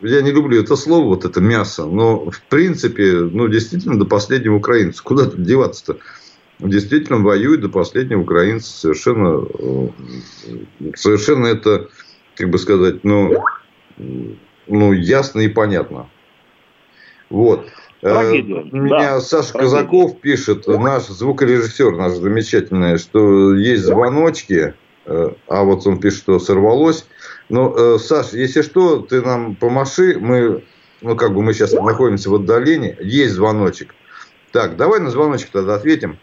я 0.02 0.22
не 0.22 0.30
люблю 0.30 0.60
это 0.60 0.76
слово, 0.76 1.06
вот 1.06 1.24
это 1.24 1.40
мясо, 1.40 1.86
но 1.86 2.30
в 2.30 2.42
принципе, 2.42 3.12
ну, 3.12 3.48
действительно, 3.48 3.98
до 3.98 4.04
последнего 4.04 4.56
украинца. 4.56 5.02
Куда 5.02 5.26
тут 5.26 5.42
деваться-то? 5.42 5.98
Действительно, 6.58 7.18
воюет 7.18 7.60
до 7.60 7.68
последнего 7.68 8.20
украинца. 8.20 8.70
Совершенно, 8.72 9.46
совершенно 10.94 11.46
это, 11.46 11.88
как 12.36 12.50
бы 12.50 12.58
сказать, 12.58 13.04
ну, 13.04 13.32
ну 14.66 14.92
ясно 14.92 15.40
и 15.40 15.48
понятно. 15.48 16.08
Вот. 17.30 17.66
Трагедия. 18.00 18.68
У 18.72 18.76
меня 18.76 18.98
да, 18.98 19.20
Саша 19.20 19.52
трагедия. 19.52 19.76
Казаков 19.76 20.20
пишет, 20.20 20.66
наш 20.66 21.04
звукорежиссер 21.04 21.96
наш 21.96 22.14
замечательный, 22.14 22.98
что 22.98 23.54
есть 23.54 23.84
звоночки, 23.84 24.74
э, 25.06 25.30
а 25.48 25.64
вот 25.64 25.86
он 25.86 26.00
пишет, 26.00 26.20
что 26.20 26.38
сорвалось. 26.38 27.06
Но, 27.48 27.74
э, 27.76 27.98
Саш, 27.98 28.32
если 28.32 28.62
что, 28.62 29.00
ты 29.00 29.22
нам 29.22 29.56
помаши, 29.56 30.18
мы, 30.18 30.64
ну, 31.00 31.16
как 31.16 31.34
бы 31.34 31.42
мы 31.42 31.52
сейчас 31.52 31.72
находимся 31.72 32.30
в 32.30 32.34
отдалении, 32.34 32.96
есть 33.00 33.34
звоночек. 33.34 33.94
Так, 34.52 34.76
давай 34.76 35.00
на 35.00 35.10
звоночек 35.10 35.50
тогда 35.50 35.74
ответим. 35.74 36.18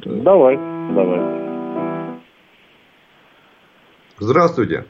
Давай, 0.00 0.56
давай. 0.56 2.20
Здравствуйте. 4.18 4.86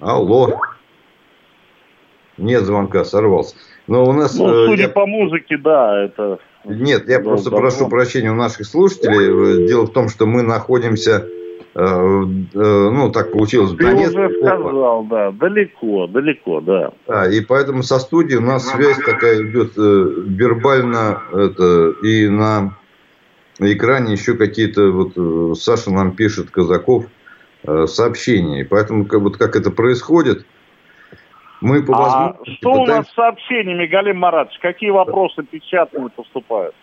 Алло. 0.00 0.60
Нет 2.38 2.62
звонка, 2.62 3.04
сорвался. 3.04 3.56
Но 3.88 4.04
у 4.04 4.12
нас... 4.12 4.36
Ну, 4.36 4.66
судя 4.66 4.84
я... 4.84 4.88
по 4.88 5.06
музыке, 5.06 5.56
да, 5.58 6.04
это... 6.04 6.38
Нет, 6.68 7.08
я 7.08 7.20
просто 7.20 7.50
давно. 7.50 7.68
прошу 7.68 7.88
прощения 7.88 8.30
у 8.30 8.34
наших 8.34 8.66
слушателей. 8.66 9.66
Дело 9.66 9.86
в 9.86 9.92
том, 9.92 10.08
что 10.08 10.26
мы 10.26 10.42
находимся 10.42 11.26
Э, 11.80 12.24
э, 12.54 12.90
ну, 12.90 13.12
так 13.12 13.30
получилось. 13.30 13.70
Ты 13.70 13.84
Донецк, 13.84 14.12
уже 14.12 14.30
сказал, 14.40 15.04
да, 15.04 15.30
далеко, 15.30 16.08
далеко, 16.08 16.60
да. 16.60 16.92
Да, 17.06 17.30
и 17.30 17.40
поэтому 17.40 17.84
со 17.84 18.00
студией 18.00 18.38
у 18.38 18.44
нас 18.44 18.68
связь 18.68 18.98
такая 18.98 19.48
идет 19.48 19.74
э, 19.76 20.12
вербально, 20.26 21.22
это, 21.32 21.90
и 22.02 22.28
на 22.28 22.76
экране 23.60 24.14
еще 24.14 24.34
какие-то, 24.34 24.90
вот 24.90 25.58
Саша 25.58 25.92
нам 25.92 26.16
пишет, 26.16 26.50
Казаков, 26.50 27.06
сообщения. 27.86 28.62
И 28.62 28.64
поэтому, 28.64 29.04
как, 29.04 29.20
вот 29.20 29.36
как 29.36 29.54
это 29.54 29.70
происходит, 29.70 30.46
мы 31.60 31.84
по 31.84 31.94
а 31.94 32.34
что 32.44 32.72
пытаемся... 32.72 32.80
у 32.80 32.86
нас 32.86 33.08
с 33.08 33.14
сообщениями, 33.14 33.86
Галим 33.86 34.18
Маратович? 34.18 34.58
Какие 34.60 34.90
вопросы 34.90 35.42
печатные 35.42 36.08
поступают? 36.10 36.74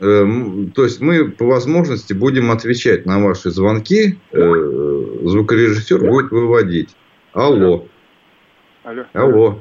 Эм, 0.00 0.72
то 0.74 0.84
есть 0.84 1.00
мы 1.00 1.30
по 1.30 1.44
возможности 1.44 2.12
будем 2.12 2.50
отвечать 2.50 3.06
на 3.06 3.22
ваши 3.22 3.50
звонки. 3.50 4.18
Э, 4.32 4.38
звукорежиссер 5.22 6.00
будет 6.00 6.30
выводить. 6.30 6.96
Алло. 7.34 7.84
Алло. 8.82 9.04
Алло. 9.12 9.58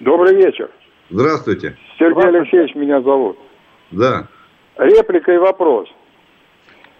Добрый 0.00 0.36
вечер. 0.36 0.70
Здравствуйте. 1.08 1.76
Сергей 1.98 2.12
Здравствуйте. 2.12 2.38
Алексеевич 2.38 2.74
меня 2.74 3.00
зовут. 3.00 3.38
Да. 3.90 4.28
Реплика 4.76 5.32
и 5.32 5.38
вопрос. 5.38 5.88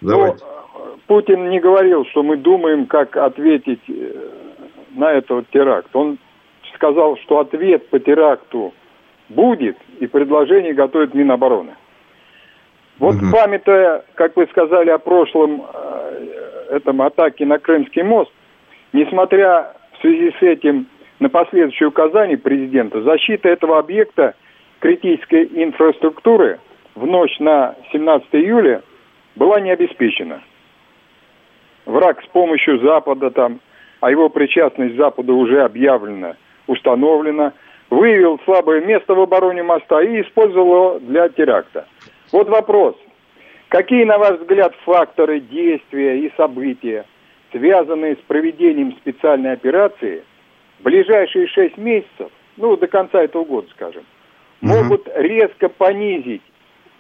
Давайте. 0.01 0.43
Ну, 0.43 0.99
Путин 1.07 1.51
не 1.51 1.61
говорил, 1.61 2.05
что 2.07 2.23
мы 2.23 2.37
думаем, 2.37 2.87
как 2.87 3.17
ответить 3.17 3.83
э, 3.89 4.13
на 4.95 5.13
этот 5.13 5.49
теракт. 5.51 5.95
Он 5.95 6.19
сказал, 6.77 7.17
что 7.19 7.41
ответ 7.41 7.89
по 7.89 7.99
теракту 7.99 8.73
будет, 9.29 9.77
и 9.99 10.07
предложение 10.07 10.73
готовит 10.73 11.15
Минобороны. 11.15 11.75
Вот 12.99 13.17
угу. 13.17 13.27
памятуя, 13.33 14.05
как 14.15 14.37
вы 14.37 14.47
сказали, 14.47 14.91
о 14.91 14.99
прошлом 14.99 15.63
э, 15.63 16.77
этом 16.77 17.03
атаке 17.03 17.45
на 17.45 17.59
Крымский 17.59 18.03
мост, 18.03 18.33
несмотря 18.93 19.75
в 19.93 20.01
связи 20.01 20.33
с 20.39 20.43
этим 20.43 20.87
на 21.19 21.29
последующие 21.29 21.89
указания 21.89 22.39
президента, 22.39 23.03
защита 23.03 23.49
этого 23.49 23.79
объекта 23.79 24.35
критической 24.81 25.45
инфраструктуры 25.45 26.59
в 26.95 27.07
ночь 27.07 27.39
на 27.39 27.75
17 27.93 28.29
июля 28.33 28.83
была 29.35 29.61
не 29.61 29.71
обеспечена. 29.71 30.43
Враг 31.85 32.23
с 32.23 32.27
помощью 32.29 32.81
Запада 32.81 33.31
там, 33.31 33.61
а 34.01 34.11
его 34.11 34.29
причастность 34.29 34.97
Запада 34.97 35.33
уже 35.33 35.63
объявлена, 35.63 36.37
установлена, 36.67 37.53
выявил 37.91 38.41
слабое 38.45 38.81
место 38.81 39.15
в 39.15 39.21
обороне 39.21 39.63
моста 39.63 40.03
и 40.03 40.23
использовал 40.23 40.67
его 40.67 40.99
для 41.01 41.29
теракта. 41.29 41.87
Вот 42.33 42.49
вопрос. 42.49 42.97
Какие, 43.69 44.05
на 44.05 44.19
ваш 44.19 44.39
взгляд, 44.41 44.75
факторы 44.85 45.41
действия 45.41 46.21
и 46.21 46.33
события, 46.37 47.05
связанные 47.51 48.15
с 48.17 48.19
проведением 48.27 48.93
специальной 48.93 49.53
операции, 49.53 50.23
в 50.79 50.85
ближайшие 50.85 51.47
шесть 51.49 51.77
месяцев, 51.77 52.31
ну, 52.57 52.77
до 52.77 52.87
конца 52.87 53.23
этого 53.23 53.45
года, 53.45 53.69
скажем, 53.71 54.05
могут 54.61 55.09
резко 55.15 55.69
понизить 55.69 56.43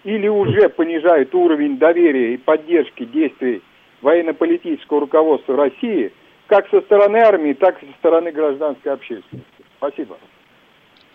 или 0.04 0.28
уже 0.28 0.68
понижают 0.68 1.34
уровень 1.34 1.78
доверия 1.78 2.34
и 2.34 2.36
поддержки 2.36 3.04
действий 3.04 3.62
военно-политического 4.02 5.00
руководства 5.00 5.56
России 5.56 6.12
как 6.46 6.68
со 6.70 6.80
стороны 6.82 7.16
армии, 7.16 7.54
так 7.54 7.82
и 7.82 7.86
со 7.86 7.92
стороны 7.94 8.30
гражданской 8.30 8.92
общественности? 8.92 9.55
Спасибо. 9.78 10.16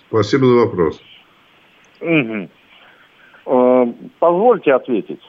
Спасибо 0.08 0.46
за 0.46 0.56
вопрос. 0.66 1.02
Угу. 2.02 2.50
Э, 3.46 3.86
позвольте 4.20 4.74
ответить. 4.74 5.22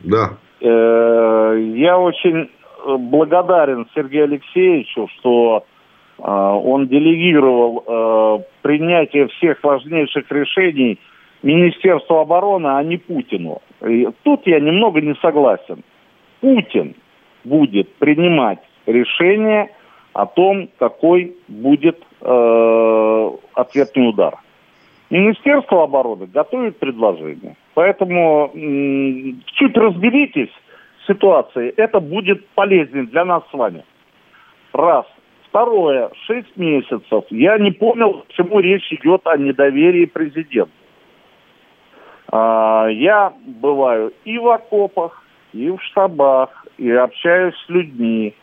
Да. 0.00 0.36
Э, 0.60 1.72
я 1.74 1.98
очень 1.98 2.50
благодарен 2.86 3.86
Сергею 3.94 4.24
Алексеевичу, 4.24 5.08
что 5.18 5.64
э, 6.18 6.22
он 6.22 6.86
делегировал 6.88 8.44
принятие 8.62 9.28
всех 9.28 9.62
важнейших 9.62 10.30
решений 10.30 10.98
Министерству 11.42 12.16
обороны, 12.18 12.68
а 12.68 12.82
не 12.82 12.96
Путину. 12.96 13.60
И 13.86 14.08
тут 14.22 14.46
я 14.46 14.60
немного 14.60 15.00
не 15.00 15.14
согласен. 15.16 15.82
Путин 16.40 16.94
будет 17.44 17.92
принимать 17.96 18.58
решения 18.86 19.70
о 20.16 20.24
том, 20.24 20.70
какой 20.78 21.36
будет 21.46 22.02
э, 22.22 23.30
ответный 23.52 24.08
удар. 24.08 24.36
Министерство 25.10 25.82
обороны 25.82 26.26
готовит 26.26 26.78
предложение. 26.78 27.54
Поэтому 27.74 28.50
м- 28.54 29.42
чуть 29.44 29.76
разберитесь 29.76 30.48
в 31.00 31.06
ситуации, 31.06 31.68
это 31.76 32.00
будет 32.00 32.48
полезнее 32.54 33.04
для 33.04 33.26
нас 33.26 33.42
с 33.50 33.52
вами. 33.52 33.84
Раз. 34.72 35.04
Второе, 35.48 36.10
шесть 36.26 36.56
месяцев. 36.56 37.24
Я 37.28 37.58
не 37.58 37.70
понял, 37.70 38.24
почему 38.26 38.60
речь 38.60 38.90
идет 38.92 39.26
о 39.26 39.36
недоверии 39.36 40.06
президенту. 40.06 40.72
А, 42.32 42.88
я 42.88 43.34
бываю 43.44 44.14
и 44.24 44.38
в 44.38 44.48
окопах, 44.48 45.22
и 45.52 45.70
в 45.70 45.78
штабах, 45.82 46.66
и 46.78 46.90
общаюсь 46.90 47.54
с 47.66 47.68
людьми, 47.68 48.34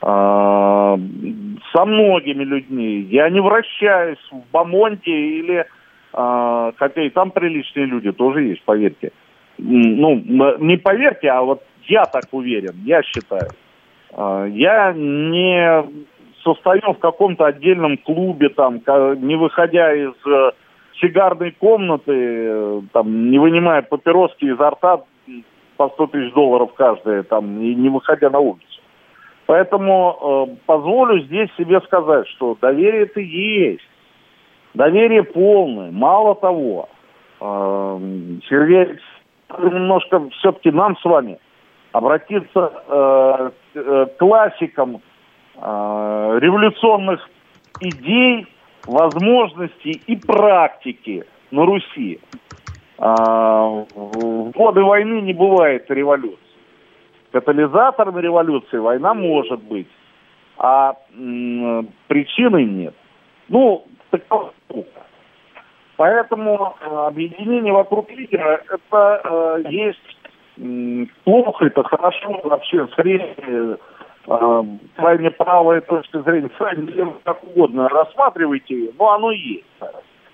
со 0.00 1.84
многими 1.86 2.44
людьми. 2.44 3.06
Я 3.10 3.30
не 3.30 3.40
вращаюсь 3.40 4.18
в 4.30 4.42
Бамонте 4.52 5.10
или, 5.10 5.66
а, 6.12 6.72
хотя 6.76 7.02
и 7.02 7.10
там 7.10 7.30
приличные 7.30 7.86
люди 7.86 8.12
тоже 8.12 8.42
есть, 8.42 8.62
поверьте. 8.64 9.12
Ну, 9.58 10.16
не 10.58 10.76
поверьте, 10.76 11.28
а 11.30 11.42
вот 11.42 11.62
я 11.84 12.04
так 12.04 12.24
уверен, 12.32 12.74
я 12.84 13.02
считаю. 13.02 13.48
Я 14.14 14.92
не 14.92 15.84
состою 16.42 16.92
в 16.92 16.98
каком-то 16.98 17.46
отдельном 17.46 17.96
клубе, 17.96 18.48
там, 18.50 18.80
не 19.20 19.36
выходя 19.36 19.94
из 19.94 20.12
э, 20.26 20.50
сигарной 21.00 21.52
комнаты, 21.52 22.12
э, 22.12 22.80
там, 22.92 23.30
не 23.30 23.38
вынимая 23.38 23.82
папироски 23.82 24.46
изо 24.46 24.70
рта 24.70 25.02
по 25.76 25.88
100 25.88 26.06
тысяч 26.08 26.32
долларов 26.32 26.72
каждая, 26.74 27.22
там, 27.22 27.60
и 27.60 27.74
не 27.74 27.88
выходя 27.88 28.30
на 28.30 28.40
улицу. 28.40 28.71
Поэтому 29.52 30.48
э, 30.48 30.56
позволю 30.64 31.20
здесь 31.24 31.50
себе 31.58 31.82
сказать, 31.82 32.26
что 32.28 32.56
доверие 32.58 33.02
это 33.02 33.20
есть. 33.20 33.86
Доверие 34.72 35.24
полное. 35.24 35.90
Мало 35.90 36.34
того, 36.36 36.88
э, 37.38 37.98
Сергей 38.48 38.98
немножко 39.58 40.26
все-таки 40.38 40.70
нам 40.70 40.96
с 40.96 41.04
вами 41.04 41.38
обратиться 41.92 42.72
э, 42.88 43.50
к 43.74 43.76
э, 43.76 44.06
классикам 44.18 45.02
э, 45.56 46.38
революционных 46.40 47.28
идей 47.80 48.46
возможностей 48.86 50.00
и 50.06 50.16
практики 50.16 51.24
на 51.50 51.66
Руси. 51.66 52.20
А, 52.96 53.84
в 53.94 54.50
годы 54.52 54.80
войны 54.80 55.20
не 55.20 55.34
бывает 55.34 55.90
революции. 55.90 56.41
Катализатором 57.32 58.18
революции 58.18 58.76
война 58.76 59.14
может 59.14 59.62
быть, 59.62 59.88
а 60.58 60.94
причины 62.08 62.64
нет. 62.64 62.94
Ну. 63.48 63.84
Поэтому 65.96 66.74
э, 66.80 67.06
объединение 67.06 67.72
вокруг 67.72 68.10
лидера 68.10 68.60
это 68.68 69.20
э, 69.24 69.62
есть 69.70 69.98
м, 70.58 71.08
плохо, 71.24 71.66
это 71.66 71.82
хорошо 71.84 72.40
вообще 72.42 72.86
в 72.86 72.94
среднем 72.94 73.78
э, 74.26 74.62
крайне 74.96 75.30
правая 75.30 75.80
точка 75.82 76.22
зрения, 76.22 76.48
крайне 76.58 76.90
левая, 76.90 77.14
как 77.24 77.44
угодно 77.44 77.88
рассматривайте 77.88 78.74
ее, 78.74 78.90
но 78.98 79.12
оно 79.12 79.30
есть. 79.30 79.64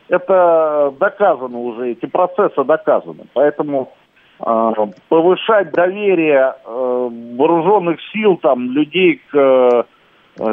Это 0.08 0.94
доказано 0.98 1.58
уже, 1.58 1.90
эти 1.90 2.06
процессы 2.06 2.64
доказаны. 2.64 3.26
Поэтому 3.34 3.92
э, 3.92 3.97
повышать 4.38 5.72
доверие 5.72 6.54
э, 6.64 7.08
вооруженных 7.36 7.98
сил, 8.12 8.36
там, 8.36 8.70
людей 8.70 9.20
к 9.30 9.36
э, 9.36 9.82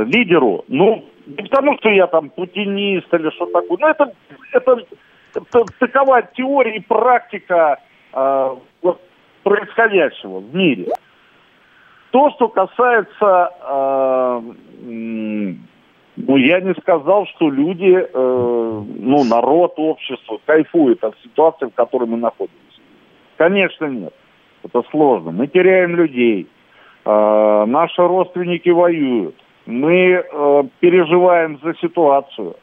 лидеру, 0.06 0.66
ну, 0.68 1.06
не 1.28 1.44
потому 1.44 1.78
что 1.78 1.90
я 1.90 2.08
там 2.08 2.30
путинист 2.30 3.14
или 3.14 3.30
что 3.32 3.46
такое, 3.48 3.78
но 3.80 3.90
это, 3.90 4.14
это, 4.54 4.78
это 5.34 5.66
такова 5.80 6.22
теория 6.36 6.78
и 6.78 6.80
практика 6.80 7.80
э, 8.14 8.56
вот, 8.82 9.02
происходящего 9.44 10.40
в 10.40 10.56
мире. 10.56 10.88
То, 12.12 12.32
что 12.32 12.48
касается, 12.48 13.52
э, 13.62 14.42
ну, 16.18 16.38
я 16.38 16.62
не 16.62 16.74
сказал, 16.82 17.28
что 17.28 17.50
люди, 17.50 17.94
э, 17.94 18.08
ну, 18.14 19.24
народ, 19.26 19.74
общество 19.78 20.40
кайфует 20.46 21.04
от 21.04 21.16
ситуации, 21.24 21.66
в 21.66 21.74
которой 21.76 22.08
мы 22.08 22.18
находимся. 22.18 22.65
Конечно, 23.38 23.86
нет. 23.86 24.14
Это 24.64 24.84
сложно. 24.92 25.32
Мы 25.32 25.48
теряем 25.48 25.96
людей. 25.96 26.48
Э, 27.06 27.66
наши 27.68 28.02
родственники 28.02 28.70
воюют. 28.70 29.36
Мы 29.66 30.24
э, 30.24 30.64
переживаем 30.80 31.60
за 31.64 31.76
ситуацию. 31.76 32.56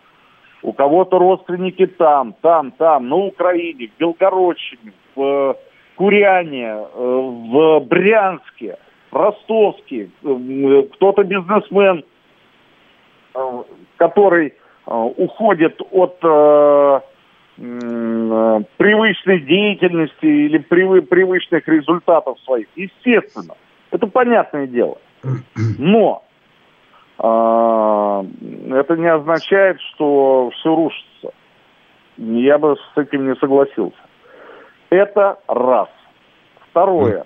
У 0.62 0.72
кого-то 0.72 1.18
родственники 1.18 1.86
там, 1.86 2.34
там, 2.40 2.70
там, 2.72 3.08
на 3.08 3.16
Украине, 3.16 3.88
в 3.88 4.00
Белгородчине, 4.00 4.92
в 5.14 5.56
Куряне, 5.96 6.66
э, 6.66 6.86
в 6.94 7.80
Брянске– 7.80 8.78
ростовский, 9.12 10.10
э, 10.24 10.82
кто-то 10.94 11.22
бизнесмен, 11.22 12.04
э, 13.34 13.62
который 13.96 14.48
э, 14.48 14.90
уходит 14.90 15.80
от 15.92 16.18
привычной 17.56 19.40
деятельности 19.40 20.24
или 20.24 20.58
привычных 20.58 21.68
результатов 21.68 22.38
своих. 22.40 22.66
Естественно, 22.76 23.54
это 23.90 24.06
понятное 24.06 24.66
дело. 24.66 24.98
Но 25.78 26.24
это 27.18 28.96
не 28.96 29.06
означает, 29.06 29.80
что 29.80 30.50
все 30.54 30.74
рушится. 30.74 31.32
Я 32.16 32.58
бы 32.58 32.76
с 32.76 32.98
этим 32.98 33.28
не 33.28 33.36
согласился. 33.36 34.00
Это 34.90 35.38
раз. 35.46 35.88
Второе. 36.70 37.24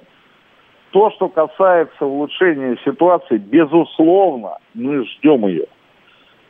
То, 0.91 1.11
что 1.11 1.29
касается 1.29 2.05
улучшения 2.05 2.77
ситуации, 2.85 3.39
безусловно, 3.39 4.59
мы 4.75 5.05
ждем 5.07 5.47
ее. 5.47 5.67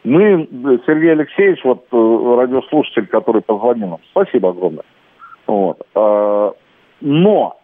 Мы, 0.07 0.49
Сергей 0.87 1.13
Алексеевич, 1.13 1.65
вот 1.65 1.87
э, 1.91 2.37
радиослушатель, 2.39 3.07
который 3.07 3.43
позвонил 3.43 3.89
нам, 3.89 3.99
спасибо 4.11 4.51
огромное. 4.51 4.85
Вот. 5.47 5.79
Э, 5.95 6.53
но, 7.01 7.61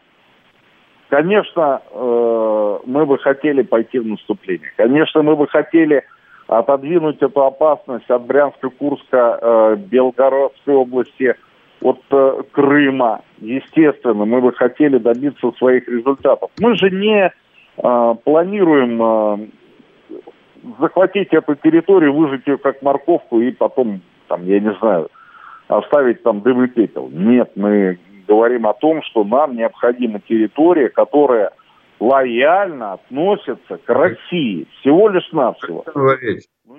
конечно, 1.08 1.82
э, 1.90 2.78
мы 2.84 3.06
бы 3.06 3.18
хотели 3.18 3.62
пойти 3.62 3.98
в 3.98 4.06
наступление. 4.06 4.72
Конечно, 4.76 5.22
мы 5.22 5.36
бы 5.36 5.46
хотели 5.46 6.02
отодвинуть 6.48 7.22
эту 7.22 7.44
опасность 7.44 8.10
от 8.10 8.26
Брянска, 8.26 8.70
Курска, 8.70 9.76
Белгородской 9.90 10.74
области– 10.74 11.34
от 11.82 12.00
э, 12.10 12.42
Крыма. 12.52 13.22
Естественно, 13.38 14.24
мы 14.24 14.40
бы 14.40 14.52
хотели 14.52 14.98
добиться 14.98 15.50
своих 15.58 15.88
результатов. 15.88 16.50
Мы 16.60 16.76
же 16.76 16.90
не 16.90 17.30
э, 17.76 18.14
планируем 18.24 19.02
э, 19.02 19.46
захватить 20.80 21.32
эту 21.32 21.54
территорию, 21.56 22.14
выжить 22.14 22.46
ее 22.46 22.58
как 22.58 22.82
морковку 22.82 23.40
и 23.40 23.50
потом, 23.50 24.02
там, 24.28 24.44
я 24.46 24.60
не 24.60 24.72
знаю, 24.74 25.08
оставить 25.68 26.22
там 26.22 26.42
дым 26.42 26.64
и 26.64 26.68
пепел. 26.68 27.08
Нет, 27.12 27.52
мы 27.56 27.98
говорим 28.26 28.66
о 28.66 28.74
том, 28.74 29.02
что 29.02 29.24
нам 29.24 29.56
необходима 29.56 30.20
территория, 30.20 30.88
которая 30.88 31.52
лояльно 32.00 32.94
относится 32.94 33.76
к 33.76 33.88
России. 33.88 34.66
Всего 34.80 35.08
лишь 35.08 35.30
навсего. 35.32 35.84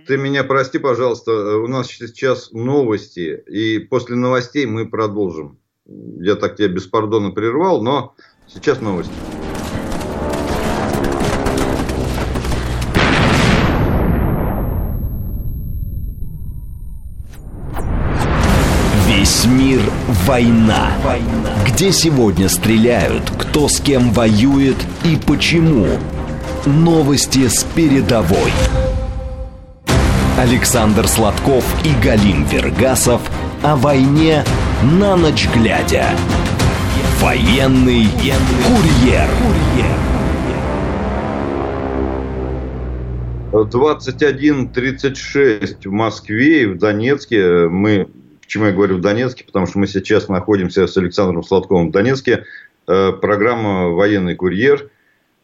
Ты 0.08 0.18
меня 0.18 0.44
прости, 0.44 0.80
пожалуйста, 0.80 1.32
у 1.58 1.68
нас 1.68 1.88
сейчас 1.88 2.52
новости, 2.52 3.44
и 3.48 3.80
после 3.80 4.16
новостей 4.16 4.66
мы 4.66 4.90
продолжим. 4.90 5.60
Я 5.86 6.36
так 6.36 6.56
тебя 6.56 6.70
беспардонно 6.70 7.32
прервал, 7.32 7.84
но 7.84 8.14
сейчас 8.48 8.82
новости. 8.82 9.14
Война. 20.26 20.92
война. 21.04 21.52
Где 21.68 21.92
сегодня 21.92 22.50
стреляют, 22.50 23.30
кто 23.38 23.68
с 23.68 23.80
кем 23.80 24.10
воюет 24.12 24.78
и 25.04 25.18
почему. 25.18 25.86
Новости 26.66 27.48
с 27.48 27.64
передовой. 27.64 28.52
Александр 30.38 31.08
Сладков 31.08 31.64
и 31.86 31.94
Галим 32.04 32.44
Вергасов 32.46 33.22
о 33.62 33.76
войне 33.76 34.44
на 34.84 35.16
ночь 35.16 35.48
глядя. 35.54 36.08
Военный 37.22 38.08
курьер. 38.66 39.30
21.36 43.52 45.88
в 45.88 45.92
Москве 45.92 46.64
и 46.64 46.66
в 46.66 46.80
Донецке. 46.80 47.68
Мы, 47.70 48.08
почему 48.44 48.66
я 48.66 48.72
говорю 48.72 48.98
в 48.98 49.02
Донецке, 49.02 49.44
потому 49.46 49.66
что 49.66 49.80
мы 49.80 49.88
сейчас 49.88 50.28
находимся 50.28 50.86
с 50.86 50.98
Александром 50.98 51.44
Сладковым 51.44 51.90
в 51.90 51.92
Донецке. 51.92 52.46
Э, 52.88 53.14
программа 53.14 53.90
«Военный 53.90 54.36
курьер». 54.36 54.90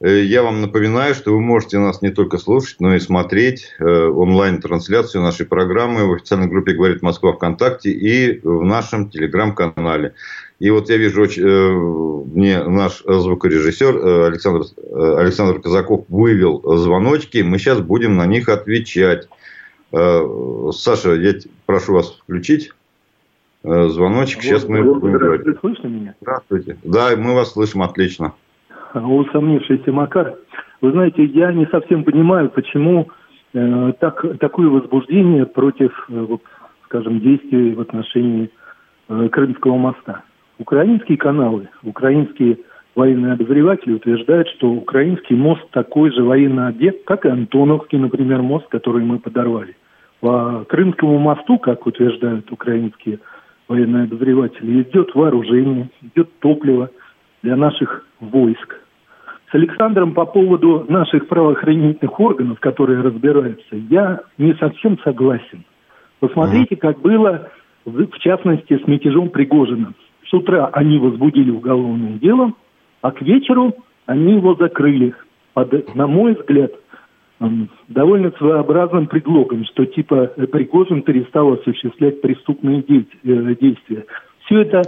Э, 0.02 0.24
я 0.24 0.44
вам 0.44 0.62
напоминаю, 0.62 1.16
что 1.16 1.32
вы 1.32 1.40
можете 1.40 1.80
нас 1.80 2.02
не 2.02 2.10
только 2.10 2.38
слушать, 2.38 2.82
но 2.82 2.96
и 2.96 3.00
смотреть 3.00 3.74
э, 3.80 3.84
онлайн-трансляцию 3.86 5.24
нашей 5.24 5.46
программы 5.46 6.06
в 6.06 6.14
официальной 6.14 6.48
группе 6.48 6.74
«Говорит 6.74 7.02
Москва 7.02 7.34
ВКонтакте» 7.34 7.92
и 7.92 8.40
в 8.44 8.66
нашем 8.66 9.10
телеграм-канале. 9.10 10.14
И 10.60 10.70
вот 10.70 10.90
я 10.90 10.98
вижу, 10.98 12.26
мне 12.34 12.62
наш 12.66 13.02
звукорежиссер 13.06 14.26
Александр, 14.26 14.66
Александр 14.94 15.62
Казаков 15.62 16.04
вывел 16.10 16.62
звоночки. 16.78 17.38
Мы 17.38 17.60
сейчас 17.60 17.80
будем 17.80 18.18
на 18.18 18.26
них 18.26 18.50
отвечать. 18.50 19.30
Саша, 19.90 21.14
я 21.14 21.34
прошу 21.66 21.94
вас 21.94 22.12
включить 22.12 22.72
звоночек. 23.64 24.42
Сейчас 24.42 24.68
мы 24.68 24.84
будем 24.84 25.18
говорить. 25.18 25.60
Слышно 25.60 25.88
меня? 25.88 26.16
Здравствуйте. 26.22 26.78
Да, 26.84 27.10
мы 27.18 27.36
вас 27.36 27.54
слышим 27.54 27.82
отлично 27.82 28.34
усомнившийся 28.94 29.92
Макар. 29.92 30.36
Вы 30.82 30.92
знаете, 30.92 31.24
я 31.26 31.52
не 31.52 31.66
совсем 31.68 32.04
понимаю, 32.04 32.50
почему 32.50 33.10
э, 33.54 33.94
так, 34.00 34.26
такое 34.40 34.70
возбуждение 34.70 35.46
против, 35.46 35.92
э, 36.10 36.20
вот, 36.20 36.42
скажем, 36.86 37.20
действий 37.20 37.74
в 37.74 37.82
отношении 37.82 38.50
э, 39.10 39.30
Крымского 39.30 39.78
моста. 39.78 40.24
Украинские 40.58 41.18
каналы, 41.18 41.70
украинские 41.84 42.60
военные 42.96 43.34
обозреватели 43.34 43.94
утверждают, 43.94 44.48
что 44.50 44.72
украинский 44.72 45.36
мост 45.36 45.70
такой 45.72 46.12
же 46.12 46.24
военный 46.24 46.68
объект, 46.68 47.06
как 47.06 47.26
и 47.26 47.30
Антоновский, 47.30 47.98
например, 47.98 48.42
мост, 48.42 48.68
который 48.68 49.04
мы 49.04 49.20
подорвали. 49.20 49.76
По 50.20 50.66
Крымскому 50.68 51.18
мосту, 51.18 51.60
как 51.60 51.86
утверждают 51.86 52.52
украинские 52.52 53.20
военные 53.70 54.04
обозреватели, 54.06 54.82
идет 54.82 55.14
вооружение, 55.16 55.90
идет 56.02 56.30
топливо 56.40 56.90
для 57.44 57.56
наших 57.56 58.04
войск. 58.20 58.82
С 59.52 59.56
Александром 59.56 60.14
по 60.14 60.26
поводу 60.26 60.86
наших 60.90 61.28
правоохранительных 61.28 62.20
органов, 62.20 62.60
которые 62.60 63.02
разбираются, 63.02 63.76
я 63.90 64.22
не 64.38 64.54
совсем 64.56 65.00
согласен. 65.00 65.64
Посмотрите, 66.20 66.76
как 66.76 67.00
было, 67.00 67.50
в 67.86 68.20
частности, 68.20 68.78
с 68.78 68.88
мятежом 68.88 69.30
Пригожина. 69.30 69.94
С 70.28 70.34
утра 70.34 70.70
они 70.74 71.00
возбудили 71.00 71.50
уголовное 71.50 72.20
дело, 72.20 72.54
а 73.02 73.12
к 73.12 73.22
вечеру 73.22 73.74
они 74.06 74.34
его 74.34 74.56
закрыли. 74.56 75.14
Под, 75.54 75.96
на 75.96 76.06
мой 76.06 76.36
взгляд, 76.36 76.72
довольно 77.88 78.32
своеобразным 78.32 79.08
предлогом, 79.08 79.66
что 79.66 79.86
типа 79.86 80.28
Пригожин 80.52 81.02
перестал 81.04 81.54
осуществлять 81.54 82.22
преступные 82.22 82.82
э, 82.82 83.56
действия. 83.56 84.06
Все 84.46 84.62
это 84.62 84.82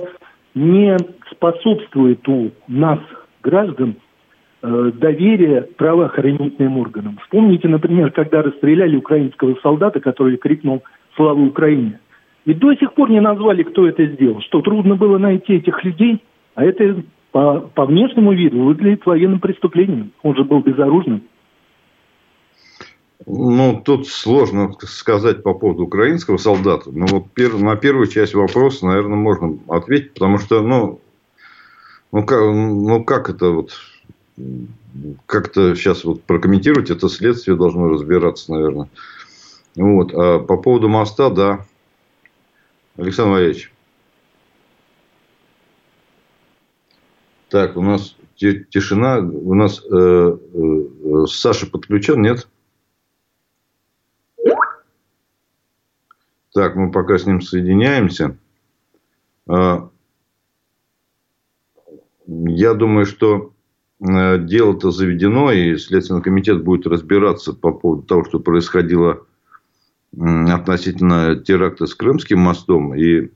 не 0.54 0.98
способствует 1.32 2.28
у 2.28 2.52
нас, 2.68 3.00
граждан, 3.42 3.96
э, 4.62 4.92
доверия 4.96 5.62
правоохранительным 5.78 6.78
органам. 6.78 7.18
Вспомните, 7.24 7.68
например, 7.68 8.12
когда 8.12 8.42
расстреляли 8.42 8.98
украинского 8.98 9.56
солдата, 9.64 10.00
который 10.00 10.38
крикнул 10.38 10.84
«Слава 11.16 11.40
Украине!». 11.40 12.00
И 12.44 12.54
до 12.54 12.74
сих 12.76 12.94
пор 12.94 13.12
не 13.12 13.22
назвали, 13.22 13.64
кто 13.64 13.88
это 13.88 14.06
сделал. 14.06 14.42
Что 14.42 14.62
трудно 14.62 14.96
было 14.96 15.18
найти 15.18 15.54
этих 15.54 15.84
людей, 15.84 16.22
а 16.56 16.66
это 16.66 17.04
по, 17.32 17.60
по 17.60 17.86
внешнему 17.86 18.34
виду 18.34 18.64
выглядит 18.64 19.06
военным 19.06 19.40
преступлением. 19.40 20.12
Он 20.24 20.36
же 20.36 20.44
был 20.44 20.60
безоружным. 20.60 21.22
Ну, 23.26 23.82
тут 23.84 24.08
сложно 24.08 24.74
сказать 24.82 25.44
по 25.44 25.54
поводу 25.54 25.84
украинского 25.84 26.38
солдата. 26.38 26.90
Но 26.92 27.06
вот 27.06 27.32
пер, 27.32 27.58
на 27.58 27.76
первую 27.76 28.08
часть 28.08 28.34
вопроса, 28.34 28.86
наверное, 28.86 29.18
можно 29.18 29.60
ответить, 29.68 30.14
потому 30.14 30.38
что, 30.40 30.62
ну, 30.62 31.00
ну, 32.12 32.26
как, 32.26 32.42
ну 32.42 33.04
как 33.04 33.30
это 33.30 33.50
вот 33.52 33.74
как-то 35.26 35.76
сейчас 35.76 36.04
вот 36.04 36.24
прокомментировать 36.24 36.90
это 36.90 37.08
следствие 37.10 37.56
должно 37.56 37.90
разбираться, 37.90 38.52
наверное. 38.52 38.90
Вот. 39.76 40.14
А 40.14 40.40
по 40.40 40.58
поводу 40.58 40.90
моста, 40.90 41.30
да. 41.30 41.66
Александр 42.98 43.32
Валерьевич. 43.32 43.72
Так, 47.50 47.78
у 47.78 47.82
нас 47.82 48.16
тишина. 48.36 49.20
У 49.20 49.54
нас 49.54 49.82
э, 49.84 50.38
э, 50.54 51.26
Саша 51.28 51.68
подключен, 51.68 52.22
нет? 52.22 52.48
Так, 56.54 56.76
мы 56.76 56.92
пока 56.92 57.18
с 57.18 57.26
ним 57.26 57.42
соединяемся. 57.42 58.38
А, 59.48 59.90
я 62.28 62.74
думаю, 62.74 63.06
что 63.06 63.54
э, 64.00 64.38
дело-то 64.40 64.92
заведено, 64.92 65.52
и 65.52 65.78
Следственный 65.78 66.22
комитет 66.22 66.64
будет 66.64 66.88
разбираться 66.88 67.54
по 67.54 67.72
поводу 67.72 68.04
того, 68.04 68.26
что 68.26 68.40
происходило 68.40 69.26
относительно 70.14 71.38
теракта 71.38 71.86
с 71.86 71.96
Крымским 71.96 72.40
мостом. 72.40 72.94
И 72.96 73.32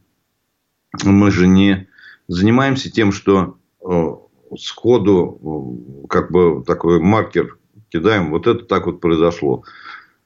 мы 1.06 1.32
же 1.32 1.48
не 1.48 1.88
занимаемся 2.28 2.92
тем, 2.92 3.14
что 3.14 3.58
э, 3.82 4.16
сходу 4.58 6.06
как 6.10 6.32
бы 6.32 6.64
такой 6.66 7.00
маркер 7.00 7.58
кидаем. 7.90 8.32
Вот 8.32 8.46
это 8.46 8.66
так 8.66 8.88
вот 8.88 9.00
произошло. 9.00 9.64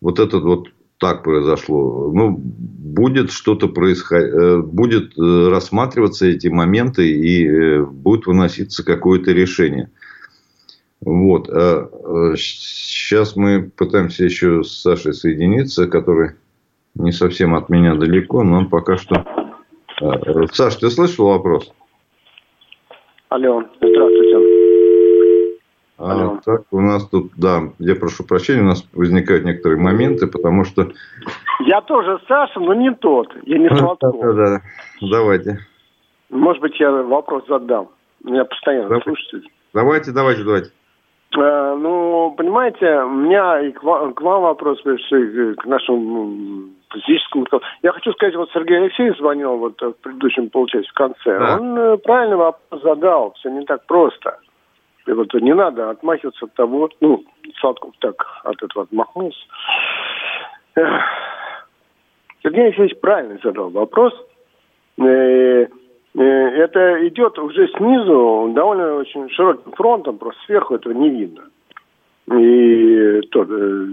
Вот 0.02 0.18
этот 0.18 0.44
вот 0.44 0.70
так 1.00 1.24
произошло. 1.24 2.12
Ну, 2.14 2.38
будет 2.38 3.32
что-то 3.32 3.68
происходить, 3.68 4.34
э, 4.34 4.58
будет 4.58 5.18
э, 5.18 5.50
рассматриваться 5.50 6.28
эти 6.28 6.48
моменты 6.48 7.10
и 7.10 7.48
э, 7.48 7.84
будет 7.84 8.28
выноситься 8.28 8.86
какое-то 8.86 9.32
решение. 9.32 9.90
Вот. 11.02 11.48
Сейчас 12.36 13.38
мы 13.38 13.72
пытаемся 13.74 14.26
еще 14.26 14.64
с 14.64 14.82
Сашей 14.82 15.14
соединиться, 15.14 15.88
который 15.88 16.32
не 16.94 17.14
совсем 17.14 17.56
от 17.56 17.70
меня 17.70 17.96
далеко, 17.96 18.44
но 18.44 18.66
пока 18.66 18.98
что... 18.98 19.26
Саш, 20.52 20.76
ты 20.76 20.90
слышал 20.90 21.28
вопрос? 21.28 21.72
Алло, 23.30 23.64
здравствуйте. 23.82 24.49
А, 26.00 26.38
так, 26.46 26.62
у 26.72 26.80
нас 26.80 27.08
тут, 27.10 27.32
да, 27.36 27.60
я 27.80 27.96
прошу 27.96 28.24
прощения, 28.24 28.62
у 28.62 28.68
нас 28.68 28.88
возникают 28.94 29.44
некоторые 29.44 29.80
моменты, 29.80 30.28
потому 30.28 30.64
что... 30.64 30.88
Я 31.66 31.82
тоже 31.82 32.20
Саша, 32.28 32.60
но 32.60 32.74
не 32.74 32.94
тот, 32.96 33.28
я 33.44 33.58
не 33.58 33.70
Сладков. 33.70 34.16
Да, 34.22 34.34
да, 34.34 34.46
да, 34.46 34.62
давайте. 35.02 35.60
Может 36.30 36.62
быть, 36.62 36.80
я 36.80 36.92
вопрос 36.92 37.44
задам. 37.48 37.90
Меня 38.24 38.46
постоянно 38.46 38.88
давайте. 38.88 39.10
слушают. 39.10 39.46
Давайте, 39.74 40.12
давайте, 40.12 40.44
давайте. 40.44 40.72
А, 41.38 41.76
ну, 41.76 42.34
понимаете, 42.38 43.02
у 43.02 43.10
меня 43.10 43.60
и 43.62 43.72
к 43.72 43.84
вам, 43.84 44.14
к 44.14 44.22
вам 44.22 44.44
вопрос, 44.44 44.80
и 44.86 45.54
к 45.56 45.66
нашему 45.66 46.70
физическому. 46.92 47.46
Я 47.84 47.92
хочу 47.92 48.12
сказать, 48.14 48.36
вот 48.36 48.50
Сергей 48.54 48.78
Алексеевич 48.78 49.18
звонил 49.18 49.58
вот 49.58 49.80
в 49.82 49.94
предыдущем 50.02 50.50
полчасе 50.50 50.88
в 50.88 50.94
конце. 50.94 51.40
Да. 51.40 51.58
Он 51.60 51.78
э, 51.78 51.98
правильный 51.98 52.38
вопрос 52.38 52.82
задал, 52.82 53.34
все 53.34 53.50
не 53.50 53.66
так 53.66 53.86
просто. 53.86 54.40
Вот 55.14 55.34
не 55.36 55.54
надо 55.54 55.90
отмахиваться 55.90 56.46
от 56.46 56.54
того, 56.54 56.90
ну, 57.02 57.24
Сладков 57.60 57.94
так 58.00 58.26
от 58.44 58.62
этого 58.62 58.84
отмахнулся. 58.84 59.40
Сергей 62.44 62.66
Алексеевич 62.66 63.00
правильно 63.00 63.38
задал 63.44 63.70
вопрос. 63.70 64.14
Э, 64.98 65.04
э, 65.04 65.68
это 66.16 67.08
идет 67.08 67.38
уже 67.40 67.68
снизу 67.78 68.52
довольно 68.54 68.96
очень 68.96 69.30
широким 69.30 69.72
фронтом, 69.74 70.18
просто 70.18 70.40
сверху 70.46 70.76
этого 70.76 70.94
не 70.94 71.10
видно. 71.10 71.44
И, 72.38 73.22
то, 73.32 73.44
э, 73.44 73.88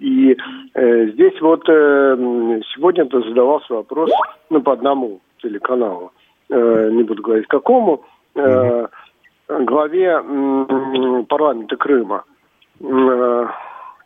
и 0.00 0.36
э, 0.74 1.06
здесь 1.12 1.40
вот 1.40 1.68
э, 1.68 2.60
сегодня 2.74 3.06
то 3.06 3.20
задавался 3.22 3.74
вопрос 3.74 4.10
ну, 4.50 4.60
по 4.60 4.72
одному 4.72 5.20
телеканалу, 5.42 6.12
э, 6.50 6.90
не 6.90 7.02
буду 7.04 7.22
говорить 7.22 7.46
какому, 7.46 8.04
э, 8.34 8.86
главе 9.48 11.24
парламента 11.28 11.76
Крыма 11.76 12.24
э, 12.80 13.46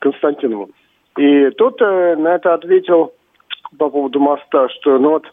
Константинову. 0.01 0.71
И 1.17 1.51
тот 1.51 1.81
э, 1.81 2.17
на 2.17 2.35
это 2.35 2.55
ответил 2.55 3.13
по 3.79 3.91
поводу 3.91 4.21
моста, 4.21 4.69
что, 4.69 4.99
ну 4.99 5.11
вот, 5.11 5.27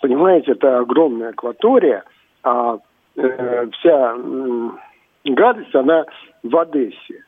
понимаете, 0.00 0.52
это 0.52 0.78
огромная 0.78 1.30
акватория, 1.30 2.04
а 2.42 2.78
э, 3.16 3.66
вся 3.72 4.16
гадость, 5.24 5.74
она 5.74 6.04
в 6.42 6.56
Одессе. 6.56 7.24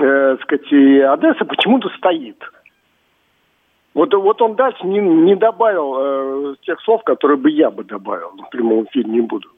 Э, 0.00 0.36
сказать, 0.42 0.72
и 0.72 1.00
Одесса 1.00 1.44
почему-то 1.44 1.88
стоит. 1.90 2.42
Вот, 3.94 4.14
вот 4.14 4.40
он 4.42 4.54
дальше 4.54 4.86
не, 4.86 5.00
не 5.00 5.34
добавил 5.34 5.96
э, 5.98 6.54
тех 6.62 6.80
слов, 6.82 7.02
которые 7.04 7.36
бы 7.36 7.50
я 7.50 7.70
бы 7.70 7.82
добавил. 7.82 8.30
В 8.30 8.50
прямом 8.50 8.84
эфире 8.84 9.10
не 9.10 9.20
буду. 9.20 9.48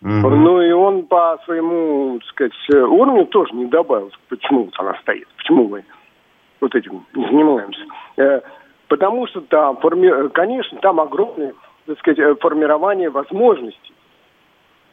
Угу. 0.00 0.10
Ну 0.10 0.62
и 0.62 0.70
он 0.70 1.06
по 1.06 1.40
своему, 1.44 2.20
так 2.20 2.28
сказать, 2.28 2.86
уровню 2.88 3.26
тоже 3.26 3.54
не 3.54 3.66
добавил, 3.66 4.12
почему 4.28 4.64
вот 4.64 4.74
она 4.78 4.94
стоит, 5.00 5.26
почему 5.36 5.68
мы 5.68 5.84
вот 6.60 6.74
этим 6.74 7.04
не 7.14 7.26
занимаемся. 7.26 7.80
Э, 8.16 8.40
потому 8.86 9.26
что 9.26 9.40
там, 9.40 9.76
форми... 9.78 10.28
конечно, 10.28 10.78
там 10.80 11.00
огромное, 11.00 11.54
так 11.86 11.98
сказать, 11.98 12.38
формирование 12.40 13.10
возможностей. 13.10 13.92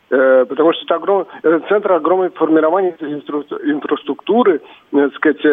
Э, 0.10 0.46
потому 0.50 0.74
что 0.74 0.84
это, 0.86 0.96
огром, 0.96 1.28
это 1.44 1.60
центр 1.68 1.94
огромной 1.94 2.30
формирования 2.30 2.96
инфраструктуры, 3.00 4.62
так 4.92 5.14
сказать, 5.16 5.44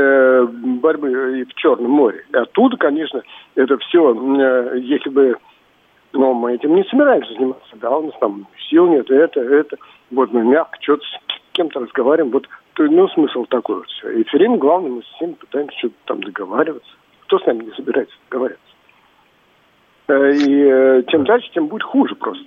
борьбы 0.81 1.45
в 1.45 1.55
Черном 1.57 1.91
море. 1.91 2.25
И 2.33 2.37
оттуда, 2.37 2.79
конечно, 2.79 3.23
это 3.55 3.77
все, 3.79 4.15
если 4.77 5.11
бы 5.11 5.37
но 6.13 6.35
мы 6.35 6.55
этим 6.55 6.75
не 6.75 6.85
собираемся 6.85 7.33
заниматься. 7.35 7.77
Да, 7.77 7.97
у 7.97 8.07
нас 8.07 8.15
там 8.21 8.47
сил 8.69 8.87
нет, 8.89 9.11
это, 9.11 9.41
это. 9.41 9.77
Вот 10.11 10.33
мы 10.33 10.43
мягко 10.45 10.77
что-то 10.81 11.05
с 11.05 11.19
кем-то 11.53 11.81
разговариваем. 11.81 12.33
Вот 12.33 12.47
ну, 12.79 13.09
смысл 13.09 13.45
такой 13.47 13.77
вот 13.77 13.89
все. 13.89 14.11
И 14.11 14.25
все 14.25 14.39
время 14.39 14.57
главное, 14.57 14.91
мы 14.91 15.03
с 15.03 15.07
всеми 15.17 15.33
пытаемся 15.33 15.77
что-то 15.79 15.95
там 16.07 16.23
договариваться. 16.23 16.91
Кто 17.27 17.39
с 17.39 17.47
нами 17.47 17.65
не 17.65 17.71
собирается 17.73 18.15
договариваться? 18.31 18.73
Э, 20.09 20.33
и 20.33 20.65
э, 20.65 21.03
чем 21.09 21.25
дальше, 21.25 21.51
тем 21.53 21.69
будет 21.69 21.83
хуже 21.83 22.15
просто. 22.15 22.47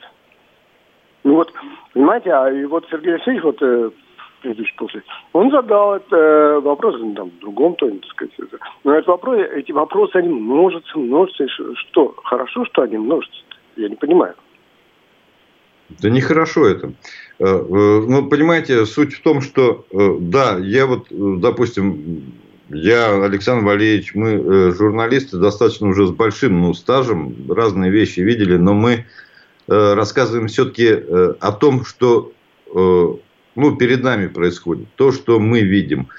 Ну 1.23 1.35
вот, 1.35 1.51
понимаете, 1.93 2.31
а 2.31 2.51
и 2.51 2.65
вот 2.65 2.85
Сергей 2.89 3.15
Алексеевич, 3.15 3.43
вот 3.43 3.57
э, 3.61 3.89
предыдущий 4.41 4.75
после, 4.77 5.01
он 5.33 5.49
задал 5.49 5.95
это 5.95 6.59
вопрос 6.61 6.95
ну, 6.99 7.15
там, 7.15 7.29
в 7.29 7.39
другом 7.39 7.75
тоне, 7.75 7.99
так 7.99 8.11
сказать. 8.11 8.61
Но 8.83 8.93
этот 8.93 9.07
вопрос, 9.07 9.39
эти 9.55 9.71
вопросы, 9.71 10.15
они 10.17 10.29
множатся, 10.29 10.97
множатся. 10.99 11.47
Что, 11.47 12.13
хорошо, 12.23 12.65
что 12.65 12.83
они 12.83 12.97
множатся? 12.97 13.39
Я 13.75 13.89
не 13.89 13.95
понимаю. 13.95 14.35
Да 16.01 16.09
нехорошо 16.09 16.67
это. 16.67 16.93
Ну, 17.37 18.27
понимаете, 18.27 18.85
суть 18.85 19.13
в 19.13 19.21
том, 19.21 19.41
что, 19.41 19.85
да, 20.19 20.57
я 20.57 20.87
вот, 20.87 21.07
допустим, 21.11 22.33
я, 22.69 23.23
Александр 23.23 23.65
Валерьевич, 23.65 24.15
мы 24.15 24.29
э, 24.31 24.71
журналисты 24.71 25.37
достаточно 25.37 25.87
уже 25.87 26.07
с 26.07 26.11
большим 26.11 26.61
ну, 26.61 26.73
стажем, 26.73 27.35
разные 27.51 27.91
вещи 27.91 28.21
видели, 28.21 28.57
но 28.57 28.73
мы 28.73 29.05
э, 29.67 29.93
рассказываем 29.93 30.47
все-таки 30.47 30.87
э, 30.87 31.33
о 31.39 31.51
том, 31.51 31.85
что 31.85 32.31
ну, 32.73 33.75
перед 33.77 34.03
нами 34.03 34.27
происходит, 34.27 34.87
то, 34.97 35.13
что 35.13 35.39
мы 35.39 35.61
видим. 35.61 36.09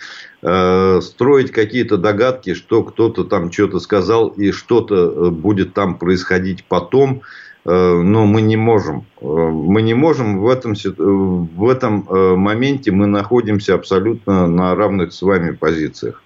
Строить 0.41 1.51
какие-то 1.51 1.99
догадки, 1.99 2.55
что 2.55 2.83
кто-то 2.83 3.25
там 3.25 3.53
что-то 3.53 3.79
сказал 3.79 4.29
и 4.29 4.53
что-то 4.53 5.31
будет 5.33 5.75
там 5.75 5.99
происходить 5.99 6.65
потом, 6.65 7.21
но 7.67 8.27
мы 8.27 8.43
не 8.43 8.57
можем. 8.57 9.07
Мы 9.21 9.83
не 9.83 9.95
можем 9.95 10.41
в 10.41 10.49
этом, 10.49 10.75
в 10.75 11.69
этом 11.69 12.07
моменте 12.39 12.93
мы 12.93 13.07
находимся 13.07 13.75
абсолютно 13.75 14.47
на 14.47 14.75
равных 14.75 15.13
с 15.13 15.21
вами 15.23 15.51
позициях. 15.51 16.23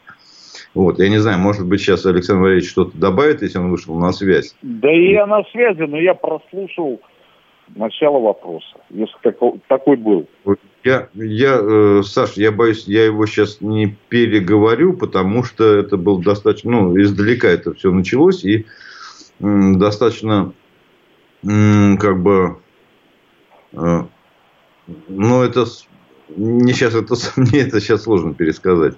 Вот, 0.75 0.99
я 1.01 1.09
не 1.09 1.19
знаю, 1.19 1.39
может 1.39 1.67
быть, 1.67 1.81
сейчас 1.81 2.07
Александр 2.07 2.43
Валерьевич 2.43 2.71
что-то 2.71 2.97
добавит, 2.97 3.43
если 3.43 3.59
он 3.59 3.71
вышел 3.71 3.99
на 3.99 4.13
связь. 4.13 4.55
Да 4.63 4.93
и 4.93 5.13
я 5.13 5.27
на 5.27 5.43
связи, 5.45 5.83
но 5.83 5.99
я 5.99 6.15
прослушал 6.15 7.01
начало 7.75 8.21
вопроса, 8.21 8.77
если 8.91 9.15
такой, 9.23 9.61
такой 9.69 9.97
был. 9.97 10.29
Я, 10.85 11.09
я, 11.15 11.59
э, 11.61 12.03
Саш, 12.05 12.35
я 12.35 12.53
боюсь, 12.53 12.85
я 12.87 13.05
его 13.05 13.27
сейчас 13.27 13.61
не 13.61 13.97
переговорю, 14.09 14.97
потому 14.97 15.45
что 15.45 15.65
это 15.65 15.97
был 15.97 16.19
достаточно, 16.19 16.71
ну, 16.71 17.01
издалека 17.01 17.49
это 17.49 17.75
все 17.75 17.93
началось, 17.93 18.45
и 18.45 18.67
достаточно, 19.41 20.53
как 21.43 22.23
бы, 22.23 22.59
э, 23.73 24.03
ну, 25.09 25.43
это, 25.43 25.65
не 26.29 26.73
сейчас, 26.73 26.95
это, 26.95 27.15
мне 27.37 27.61
это 27.61 27.81
сейчас 27.81 28.03
сложно 28.03 28.35
пересказать. 28.35 28.95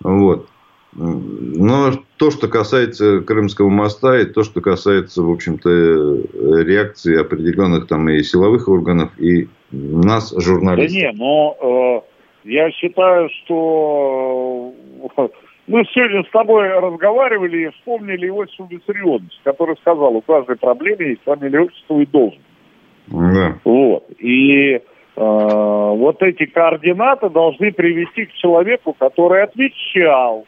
Вот. 0.00 0.48
Но 0.94 1.92
то, 2.18 2.30
что 2.30 2.48
касается 2.48 3.20
Крымского 3.20 3.70
моста, 3.70 4.18
и 4.20 4.26
то, 4.26 4.42
что 4.42 4.60
касается, 4.60 5.22
в 5.22 5.30
общем-то, 5.30 6.60
реакции 6.62 7.18
определенных 7.18 7.86
там 7.86 8.10
и 8.10 8.22
силовых 8.22 8.68
органов, 8.68 9.10
и 9.18 9.48
нас, 9.70 10.34
журналистов. 10.36 11.00
Да 11.00 11.06
не, 11.06 11.12
но 11.16 12.02
э, 12.44 12.48
я 12.50 12.70
считаю, 12.72 13.30
что 13.30 14.74
э, 15.16 15.28
мы 15.66 15.84
сегодня 15.92 16.24
с 16.24 16.30
тобой 16.30 16.68
разговаривали 16.68 17.66
и 17.66 17.70
вспомнили 17.70 18.26
Иосифа 18.26 18.66
Виссарионовича, 18.68 19.38
который 19.44 19.76
сказал, 19.76 20.16
у 20.16 20.20
каждой 20.20 20.56
проблемы 20.56 21.02
есть 21.04 21.22
фамилия, 21.24 21.60
отчество 21.60 22.00
и 22.00 22.06
должность. 22.06 22.42
Да. 23.06 23.58
Вот. 23.64 24.06
И 24.18 24.74
э, 24.74 24.80
вот 25.16 26.22
эти 26.22 26.46
координаты 26.46 27.30
должны 27.30 27.72
привести 27.72 28.26
к 28.26 28.32
человеку, 28.34 28.92
который 28.94 29.44
отвечал 29.44 30.46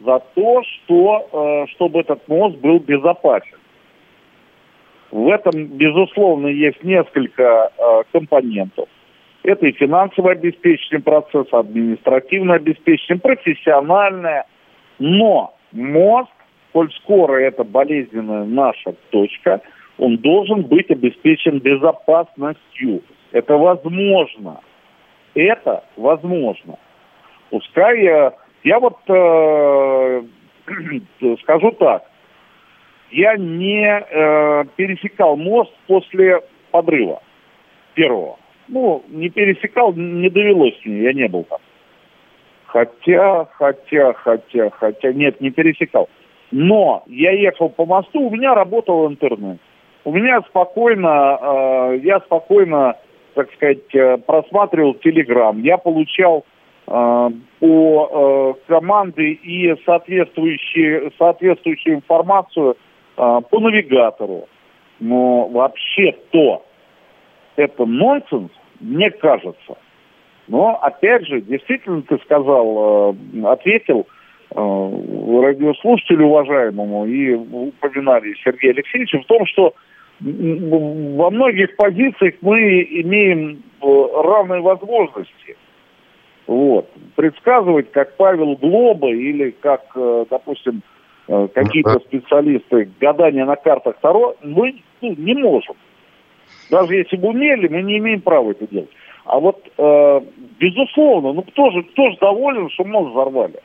за 0.00 0.20
то, 0.34 0.62
что, 0.62 1.28
э, 1.32 1.72
чтобы 1.72 2.00
этот 2.00 2.26
мост 2.28 2.56
был 2.58 2.78
безопасен. 2.78 3.56
В 5.10 5.28
этом, 5.28 5.66
безусловно, 5.66 6.46
есть 6.48 6.82
несколько 6.82 7.70
э, 7.76 8.02
компонентов. 8.12 8.88
Это 9.42 9.66
и 9.66 9.72
финансовое 9.72 10.32
обеспечение 10.32 11.02
процесса, 11.02 11.58
административное 11.58 12.56
обеспечение, 12.56 13.20
профессиональное. 13.20 14.46
Но 14.98 15.54
мост, 15.72 16.30
коль 16.72 16.92
скоро 16.92 17.40
это 17.40 17.64
болезненная 17.64 18.44
наша 18.44 18.94
точка, 19.10 19.60
он 19.98 20.18
должен 20.18 20.62
быть 20.62 20.90
обеспечен 20.90 21.58
безопасностью. 21.58 23.02
Это 23.32 23.56
возможно. 23.56 24.60
Это 25.34 25.84
возможно. 25.96 26.78
Пускай 27.50 28.06
э, 28.06 28.32
я 28.62 28.78
вот 28.78 28.98
э, 29.08 30.22
скажу 31.42 31.72
так. 31.72 32.04
Я 33.10 33.36
не 33.36 33.86
э, 33.86 34.64
пересекал 34.76 35.36
мост 35.36 35.72
после 35.86 36.42
подрыва 36.70 37.22
первого. 37.94 38.38
Ну, 38.68 39.02
не 39.08 39.28
пересекал, 39.28 39.92
не 39.94 40.28
довелось 40.28 40.78
мне, 40.84 41.02
я 41.02 41.12
не 41.12 41.28
был 41.28 41.44
там. 41.44 41.58
Хотя, 42.66 43.46
хотя, 43.52 44.12
хотя, 44.14 44.70
хотя, 44.70 45.12
нет, 45.12 45.40
не 45.40 45.50
пересекал. 45.50 46.08
Но 46.50 47.02
я 47.06 47.32
ехал 47.32 47.68
по 47.68 47.84
мосту, 47.84 48.20
у 48.20 48.30
меня 48.30 48.54
работал 48.54 49.08
интернет. 49.08 49.58
У 50.04 50.12
меня 50.12 50.40
спокойно, 50.48 51.38
э, 51.40 52.00
я 52.02 52.20
спокойно, 52.20 52.96
так 53.34 53.52
сказать, 53.54 53.94
э, 53.94 54.18
просматривал 54.18 54.94
телеграм. 54.94 55.60
Я 55.62 55.76
получал 55.78 56.44
Э, 56.86 57.30
по 57.60 58.54
э, 58.58 58.68
команды 58.68 59.32
и 59.32 59.74
соответствующие, 59.86 61.12
соответствующую 61.16 61.96
информацию 61.96 62.76
э, 63.16 63.40
по 63.48 63.60
навигатору. 63.60 64.48
Но 64.98 65.48
вообще-то 65.48 66.64
это 67.56 67.84
нонсенс, 67.84 68.50
мне 68.80 69.10
кажется. 69.10 69.76
Но, 70.48 70.78
опять 70.82 71.26
же, 71.26 71.40
действительно, 71.40 72.02
ты 72.02 72.18
сказал, 72.18 73.16
ответил 73.44 74.06
радиослушателю 74.54 76.26
уважаемому 76.26 77.06
и 77.06 77.32
упоминали 77.32 78.34
Сергея 78.44 78.72
Алексеевича 78.72 79.20
в 79.20 79.26
том, 79.26 79.46
что 79.46 79.74
во 80.20 81.30
многих 81.30 81.74
позициях 81.76 82.34
мы 82.42 82.82
имеем 82.82 83.62
равные 83.80 84.60
возможности. 84.60 85.56
Вот. 86.46 86.90
Предсказывать, 87.16 87.90
как 87.92 88.16
Павел 88.16 88.56
Глоба 88.56 89.10
или 89.10 89.50
как, 89.60 89.82
э, 89.94 90.26
допустим, 90.28 90.82
э, 91.28 91.48
какие-то 91.54 92.00
специалисты 92.00 92.90
гадания 93.00 93.44
на 93.44 93.56
картах 93.56 93.96
Таро, 94.00 94.36
мы 94.42 94.74
ну, 95.00 95.14
не 95.16 95.34
можем. 95.34 95.76
Даже 96.72 96.96
если 96.96 97.16
бы 97.16 97.28
умели, 97.28 97.68
мы 97.68 97.82
не 97.82 97.98
имеем 97.98 98.22
права 98.22 98.52
это 98.52 98.66
делать. 98.66 98.88
А 99.26 99.38
вот, 99.38 99.62
э, 99.76 100.20
безусловно, 100.58 101.34
ну 101.34 101.42
кто 101.42 101.70
же, 101.70 101.82
кто 101.82 102.10
же 102.10 102.16
доволен, 102.18 102.70
что 102.70 102.84
мост 102.84 103.10
взорвали? 103.10 103.60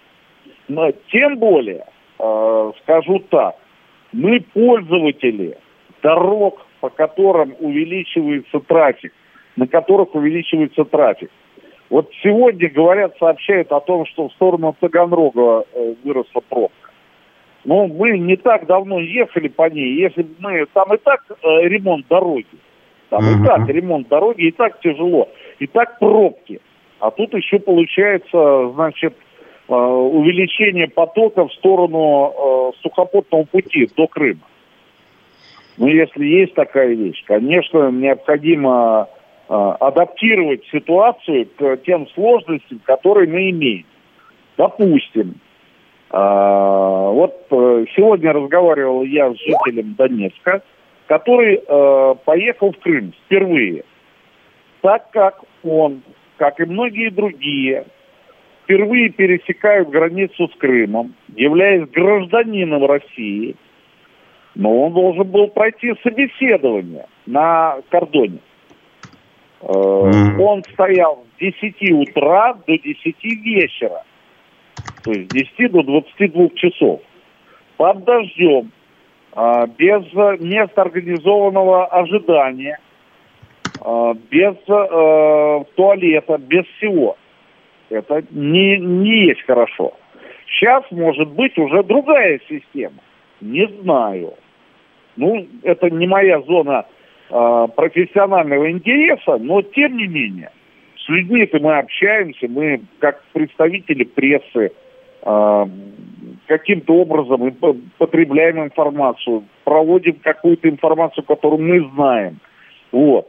Но 0.68 0.92
тем 1.10 1.38
более, 1.38 1.86
э, 2.20 2.72
скажу 2.84 3.20
так, 3.30 3.56
мы 4.12 4.42
пользователи 4.54 5.58
дорог, 6.04 6.66
по 6.82 6.90
которым 6.90 7.56
увеличивается 7.60 8.60
трафик, 8.60 9.14
на 9.56 9.68
которых 9.68 10.14
увеличивается 10.14 10.84
трафик. 10.84 11.32
Вот 11.90 12.12
сегодня, 12.22 12.70
говорят, 12.70 13.16
сообщают 13.18 13.72
о 13.72 13.80
том, 13.80 14.06
что 14.08 14.28
в 14.28 14.34
сторону 14.34 14.76
Таганрога 14.82 15.64
э, 15.74 15.94
выросла 16.04 16.42
пробка. 16.42 16.92
Но 17.64 17.88
мы 17.88 18.20
не 18.20 18.36
так 18.36 18.66
давно 18.66 19.00
ехали 19.00 19.48
по 19.48 19.70
ней. 19.70 19.96
Если 19.96 20.24
бы 20.24 20.36
мы... 20.40 20.66
Там 20.74 20.94
и 20.94 20.98
так 20.98 21.24
э, 21.30 21.36
ремонт 21.70 22.06
дороги. 22.10 22.46
Там 23.10 23.24
uh-huh. 23.24 23.44
и 23.44 23.46
так 23.46 23.70
ремонт 23.70 24.08
дороги, 24.08 24.48
и 24.48 24.52
так 24.52 24.80
тяжело. 24.82 25.30
И 25.60 25.68
так 25.68 26.00
пробки. 26.00 26.60
А 27.00 27.12
тут 27.12 27.34
еще 27.34 27.60
получается, 27.60 28.72
значит, 28.74 29.14
э, 29.70 29.74
увеличение 29.74 30.88
потока 30.88 31.48
в 31.48 31.54
сторону 31.54 32.34
э, 32.74 32.82
сухопутного 32.82 33.44
пути 33.44 33.90
до 33.96 34.08
Крыма. 34.08 34.42
Ну, 35.78 35.88
если 35.88 36.26
есть 36.26 36.56
такая 36.56 36.96
вещь, 36.96 37.24
конечно, 37.26 37.92
необходимо 37.92 39.08
Э, 39.50 39.76
адаптировать 39.80 40.66
ситуацию 40.74 41.48
к 41.58 41.78
тем 41.86 42.06
сложностям, 42.10 42.82
которые 42.84 43.30
мы 43.30 43.50
имеем. 43.52 43.86
Допустим, 44.58 45.36
вот 46.10 47.46
сегодня 47.50 48.34
разговаривал 48.34 49.04
я 49.04 49.32
с 49.32 49.38
жителем 49.38 49.94
Донецка, 49.94 50.64
который 51.08 51.62
поехал 52.26 52.72
в 52.74 52.80
Крым 52.80 53.14
впервые. 53.26 53.84
так 54.82 55.10
как 55.12 55.44
он, 55.64 56.02
как 56.38 56.60
и 56.60 56.66
многие 56.66 57.10
другие, 57.10 57.86
впервые 58.64 59.10
пересекают 59.10 59.90
границу 59.90 60.48
с 60.48 60.58
Крымом, 60.58 61.14
являясь 61.36 61.90
гражданином 61.90 62.86
России, 62.86 63.56
но 64.56 64.86
он 64.86 64.94
должен 64.94 65.28
был 65.28 65.48
пройти 65.48 65.94
собеседование 66.04 67.06
на 67.26 67.78
кордоне. 67.90 68.40
Mm. 69.62 70.40
Он 70.40 70.64
стоял 70.74 71.26
с 71.36 71.40
10 71.40 71.92
утра 71.92 72.54
до 72.66 72.78
10 72.78 73.24
вечера, 73.24 74.04
то 75.04 75.12
есть 75.12 75.32
с 75.32 75.34
10 75.34 75.72
до 75.72 75.84
22 75.84 76.50
часов, 76.56 77.02
под 77.78 78.04
дождем, 78.04 78.72
без 79.78 80.04
места 80.40 80.82
организованного 80.82 81.86
ожидания, 81.86 82.80
а, 83.82 84.14
без 84.14 84.56
э, 84.68 85.64
туалета, 85.76 86.38
без 86.40 86.66
всего. 86.78 87.18
Это 87.90 88.24
не, 88.32 88.78
не 88.78 89.28
есть 89.28 89.42
хорошо. 89.44 89.94
Сейчас 90.48 90.84
может 90.92 91.30
быть 91.30 91.58
уже 91.58 91.84
другая 91.84 92.40
система. 92.50 93.00
Не 93.40 93.68
знаю. 93.82 94.34
Ну, 95.16 95.48
это 95.64 95.90
не 95.90 96.08
моя 96.08 96.42
зона 96.42 96.86
э, 97.30 97.68
профессионального 97.76 98.72
интереса, 98.72 99.38
но 99.38 99.62
тем 99.62 99.98
не 99.98 100.08
менее, 100.08 100.52
с 100.98 101.10
людьми-то 101.10 101.60
мы 101.60 101.78
общаемся, 101.78 102.48
мы 102.48 102.82
как 103.00 103.24
представители 103.34 104.04
прессы 104.04 104.66
э, 104.66 104.70
каким-то 106.48 106.94
образом 106.94 107.54
потребляем 107.98 108.64
информацию, 108.64 109.44
проводим 109.64 110.16
какую-то 110.24 110.70
информацию, 110.70 111.24
которую 111.26 111.62
мы 111.62 111.90
знаем. 111.94 112.40
Вот. 112.92 113.28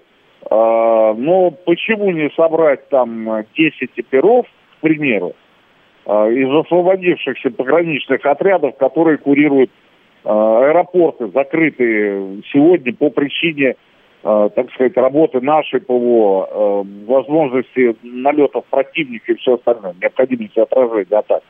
А, 0.51 1.15
но 1.15 1.51
почему 1.51 2.11
не 2.11 2.31
собрать 2.31 2.89
там 2.89 3.45
10 3.57 3.99
оперов, 3.99 4.47
к 4.47 4.81
примеру, 4.81 5.35
а, 6.07 6.29
из 6.29 6.49
освободившихся 6.49 7.51
пограничных 7.51 8.25
отрядов, 8.25 8.77
которые 8.77 9.19
курируют 9.19 9.71
а, 10.25 10.69
аэропорты, 10.69 11.29
закрытые 11.29 12.43
сегодня 12.53 12.95
по 12.95 13.11
причине, 13.11 13.77
так 14.21 14.73
сказать, 14.75 14.97
работы 14.97 15.41
нашей 15.41 15.81
ПВО, 15.81 16.85
возможности 17.07 17.97
налетов 18.03 18.65
противника 18.69 19.31
и 19.31 19.37
все 19.37 19.55
остальное, 19.55 19.95
необходимости 20.03 20.59
отражения 20.59 21.19
атак. 21.19 21.45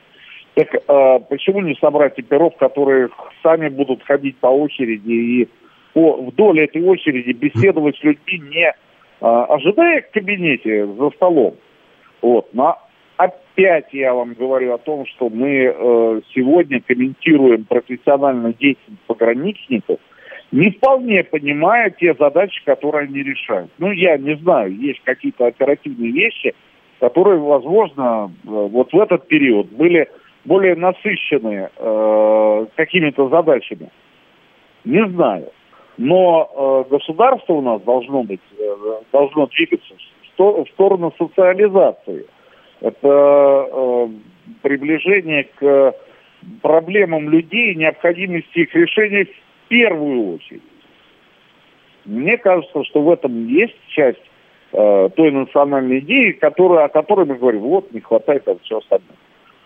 Так 0.59 1.27
почему 1.29 1.61
не 1.61 1.73
собрать 1.75 2.19
оперов, 2.19 2.53
которые 2.57 3.07
сами 3.41 3.69
будут 3.69 4.03
ходить 4.03 4.37
по 4.39 4.47
очереди 4.47 5.11
и 5.11 5.49
по, 5.93 6.17
вдоль 6.17 6.59
этой 6.59 6.83
очереди 6.83 7.31
беседовать 7.31 7.95
с 7.97 8.03
людьми, 8.03 8.41
не 8.49 8.73
а, 9.21 9.45
ожидая 9.45 10.01
в 10.01 10.11
кабинете 10.11 10.85
за 10.85 11.11
столом. 11.11 11.55
Вот. 12.21 12.49
Но 12.53 12.77
опять 13.15 13.87
я 13.93 14.13
вам 14.13 14.33
говорю 14.33 14.73
о 14.73 14.77
том, 14.77 15.05
что 15.05 15.29
мы 15.29 15.63
э, 15.65 16.21
сегодня 16.33 16.81
комментируем 16.81 17.63
профессиональную 17.63 18.53
деятельность 18.53 19.01
пограничников, 19.07 19.99
не 20.51 20.71
вполне 20.71 21.23
понимая 21.23 21.89
те 21.89 22.13
задачи, 22.19 22.63
которые 22.65 23.07
они 23.07 23.23
решают. 23.23 23.71
Ну, 23.77 23.91
я 23.91 24.17
не 24.17 24.35
знаю, 24.37 24.75
есть 24.75 25.01
какие-то 25.05 25.45
оперативные 25.47 26.11
вещи, 26.11 26.53
которые, 26.99 27.39
возможно, 27.39 28.31
э, 28.43 28.47
вот 28.49 28.91
в 28.91 28.99
этот 28.99 29.27
период 29.27 29.71
были 29.71 30.09
более 30.45 30.75
насыщены 30.75 31.69
э, 31.75 32.65
какими-то 32.75 33.29
задачами. 33.29 33.89
Не 34.85 35.07
знаю. 35.09 35.51
Но 35.97 36.85
э, 36.87 36.89
государство 36.89 37.53
у 37.53 37.61
нас 37.61 37.81
должно 37.81 38.23
быть, 38.23 38.41
э, 38.57 38.75
должно 39.11 39.47
двигаться 39.47 39.93
в 40.37 40.65
сторону 40.73 41.13
социализации. 41.17 42.25
Это 42.79 43.67
э, 43.71 44.07
приближение 44.61 45.43
к 45.43 45.93
проблемам 46.61 47.29
людей, 47.29 47.75
необходимости 47.75 48.59
их 48.59 48.73
решения 48.73 49.25
в 49.25 49.67
первую 49.67 50.35
очередь. 50.35 50.61
Мне 52.05 52.37
кажется, 52.37 52.83
что 52.85 53.01
в 53.01 53.11
этом 53.11 53.47
есть 53.47 53.77
часть 53.89 54.23
э, 54.71 55.09
той 55.15 55.31
национальной 55.31 55.99
идеи, 55.99 56.31
которая, 56.31 56.85
о 56.85 56.89
которой 56.89 57.25
мы 57.25 57.35
говорим, 57.35 57.61
вот, 57.61 57.91
не 57.91 57.99
хватает 57.99 58.47
от 58.47 58.61
всего 58.63 58.79
остального. 58.79 59.17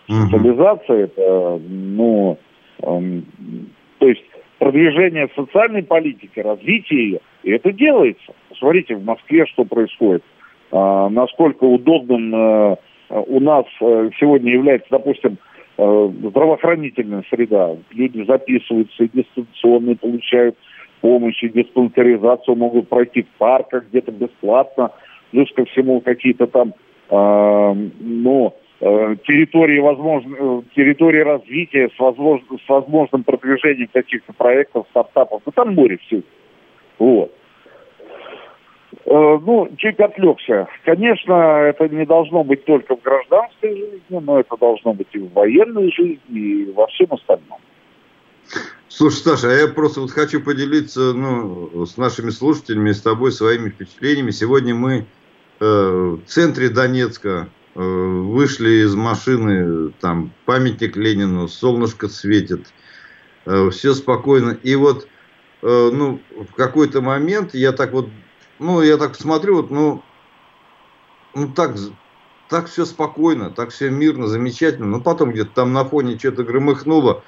Социализация, 0.06 1.04
это, 1.04 1.60
ну, 1.66 2.38
э, 2.82 3.20
то 3.98 4.08
есть 4.08 4.24
продвижение 4.58 5.28
социальной 5.34 5.82
политики, 5.82 6.40
развития 6.40 6.96
ее. 6.96 7.20
И 7.42 7.50
это 7.50 7.72
делается. 7.72 8.32
Посмотрите, 8.48 8.94
в 8.96 9.04
Москве 9.04 9.46
что 9.46 9.64
происходит. 9.64 10.22
А, 10.72 11.08
насколько 11.08 11.64
удобным 11.64 12.34
а, 12.34 12.78
у 13.10 13.40
нас 13.40 13.64
а, 13.80 14.10
сегодня 14.18 14.52
является, 14.52 14.88
допустим, 14.90 15.38
а, 15.76 16.12
здравоохранительная 16.28 17.24
среда. 17.30 17.76
Люди 17.90 18.24
записываются 18.24 19.04
и 19.04 19.10
дистанционно 19.12 19.96
получают 19.96 20.56
помощь, 21.00 21.42
и 21.42 21.48
диспансеризацию 21.48 22.56
могут 22.56 22.88
пройти 22.88 23.22
в 23.22 23.38
парках 23.38 23.84
где-то 23.90 24.12
бесплатно. 24.12 24.90
Плюс 25.30 25.50
ко 25.52 25.64
всему 25.66 26.00
какие-то 26.00 26.46
там, 26.46 26.74
а, 27.10 27.74
ну, 28.00 28.54
Э, 28.54 28.63
территории, 28.84 29.78
возможно, 29.78 30.36
э, 30.36 30.62
территории 30.74 31.20
развития 31.20 31.90
с, 31.94 31.98
возможно, 31.98 32.58
с 32.58 32.68
возможным 32.68 33.24
продвижением 33.24 33.88
каких-то 33.92 34.32
проектов, 34.32 34.86
стартапов. 34.90 35.42
Ну, 35.46 35.52
там 35.52 35.74
море 35.74 35.98
все. 36.06 36.22
Вот. 36.98 37.32
Э, 39.06 39.38
ну, 39.40 39.70
чуть 39.78 39.98
отвлекся. 40.00 40.68
Конечно, 40.84 41.32
это 41.32 41.88
не 41.88 42.04
должно 42.04 42.44
быть 42.44 42.64
только 42.64 42.96
в 42.96 43.02
гражданской 43.02 43.70
жизни, 43.70 44.20
но 44.20 44.40
это 44.40 44.56
должно 44.58 44.92
быть 44.92 45.08
и 45.12 45.18
в 45.18 45.32
военной 45.32 45.90
жизни, 45.90 46.40
и 46.40 46.72
во 46.72 46.86
всем 46.88 47.06
остальном. 47.10 47.58
Слушай, 48.88 49.16
Саша, 49.16 49.48
а 49.48 49.52
я 49.52 49.68
просто 49.68 50.00
вот 50.00 50.10
хочу 50.10 50.42
поделиться 50.42 51.14
ну, 51.14 51.86
с 51.86 51.96
нашими 51.96 52.30
слушателями, 52.30 52.92
с 52.92 53.00
тобой 53.00 53.32
своими 53.32 53.70
впечатлениями. 53.70 54.30
Сегодня 54.30 54.74
мы 54.74 55.06
э, 55.60 55.64
в 55.64 56.20
центре 56.26 56.68
Донецка 56.68 57.48
Э, 57.48 57.63
вышли 57.74 58.84
из 58.84 58.94
машины, 58.94 59.92
там 60.00 60.32
памятник 60.44 60.96
Ленину, 60.96 61.48
солнышко 61.48 62.08
светит, 62.08 62.72
э, 63.46 63.70
все 63.70 63.94
спокойно. 63.94 64.50
И 64.50 64.76
вот, 64.76 65.08
э, 65.62 65.90
ну, 65.92 66.20
в 66.30 66.54
какой-то 66.54 67.00
момент 67.00 67.54
я 67.54 67.72
так 67.72 67.92
вот, 67.92 68.08
ну, 68.58 68.80
я 68.80 68.96
так 68.96 69.16
смотрю, 69.16 69.56
вот, 69.56 69.70
ну, 69.70 70.02
ну, 71.34 71.48
так, 71.52 71.76
так 72.48 72.68
все 72.68 72.84
спокойно, 72.84 73.50
так 73.50 73.70
все 73.70 73.90
мирно, 73.90 74.28
замечательно. 74.28 74.86
Но 74.86 75.00
потом 75.00 75.32
где-то 75.32 75.50
там 75.52 75.72
на 75.72 75.84
фоне 75.84 76.16
что-то 76.18 76.44
громыхнуло. 76.44 77.24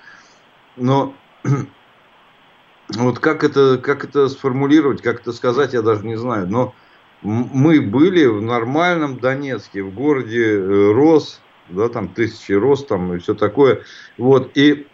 Но 0.77 1.15
вот 2.91 3.19
как 3.19 3.43
это, 3.43 3.79
как 3.79 4.05
это 4.05 4.29
сформулировать, 4.29 5.03
как 5.03 5.21
это 5.21 5.33
сказать, 5.33 5.73
я 5.73 5.83
даже 5.83 6.07
не 6.07 6.17
знаю. 6.17 6.47
Но 6.49 6.75
мы 7.23 7.81
были 7.81 8.27
в 8.27 8.43
нормальном 8.43 9.19
Донецке, 9.19 9.83
в 9.83 9.93
городе 9.93 10.45
э, 10.45 10.93
Рос, 10.93 11.41
да, 11.69 11.89
там 11.89 12.09
тысячи 12.09 12.53
Рос, 12.53 12.87
там 12.87 13.15
и 13.15 13.19
все 13.19 13.35
такое. 13.35 13.83
Вот, 14.19 14.57
и, 14.57 14.87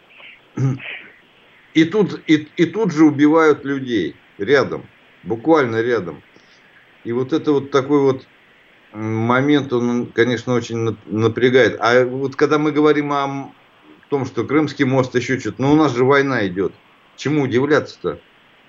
и, 1.74 1.84
тут, 1.84 2.20
и, 2.26 2.48
и 2.56 2.66
тут 2.66 2.92
же 2.92 3.04
убивают 3.04 3.64
людей 3.64 4.16
рядом, 4.38 4.86
буквально 5.22 5.82
рядом. 5.82 6.22
И 7.04 7.12
вот 7.12 7.32
это 7.32 7.52
вот 7.52 7.70
такой 7.70 8.00
вот 8.00 8.26
момент, 8.92 9.72
он, 9.72 10.06
конечно, 10.06 10.54
очень 10.54 10.96
напрягает. 11.06 11.76
А 11.80 12.04
вот 12.04 12.36
когда 12.36 12.58
мы 12.58 12.72
говорим 12.72 13.12
о 13.12 13.52
том, 14.08 14.26
что 14.26 14.44
Крымский 14.44 14.84
мост 14.84 15.14
еще 15.14 15.38
что-то, 15.38 15.62
ну 15.62 15.72
у 15.72 15.76
нас 15.76 15.94
же 15.94 16.04
война 16.04 16.46
идет. 16.46 16.72
Чему 17.16 17.42
удивляться-то? 17.42 18.20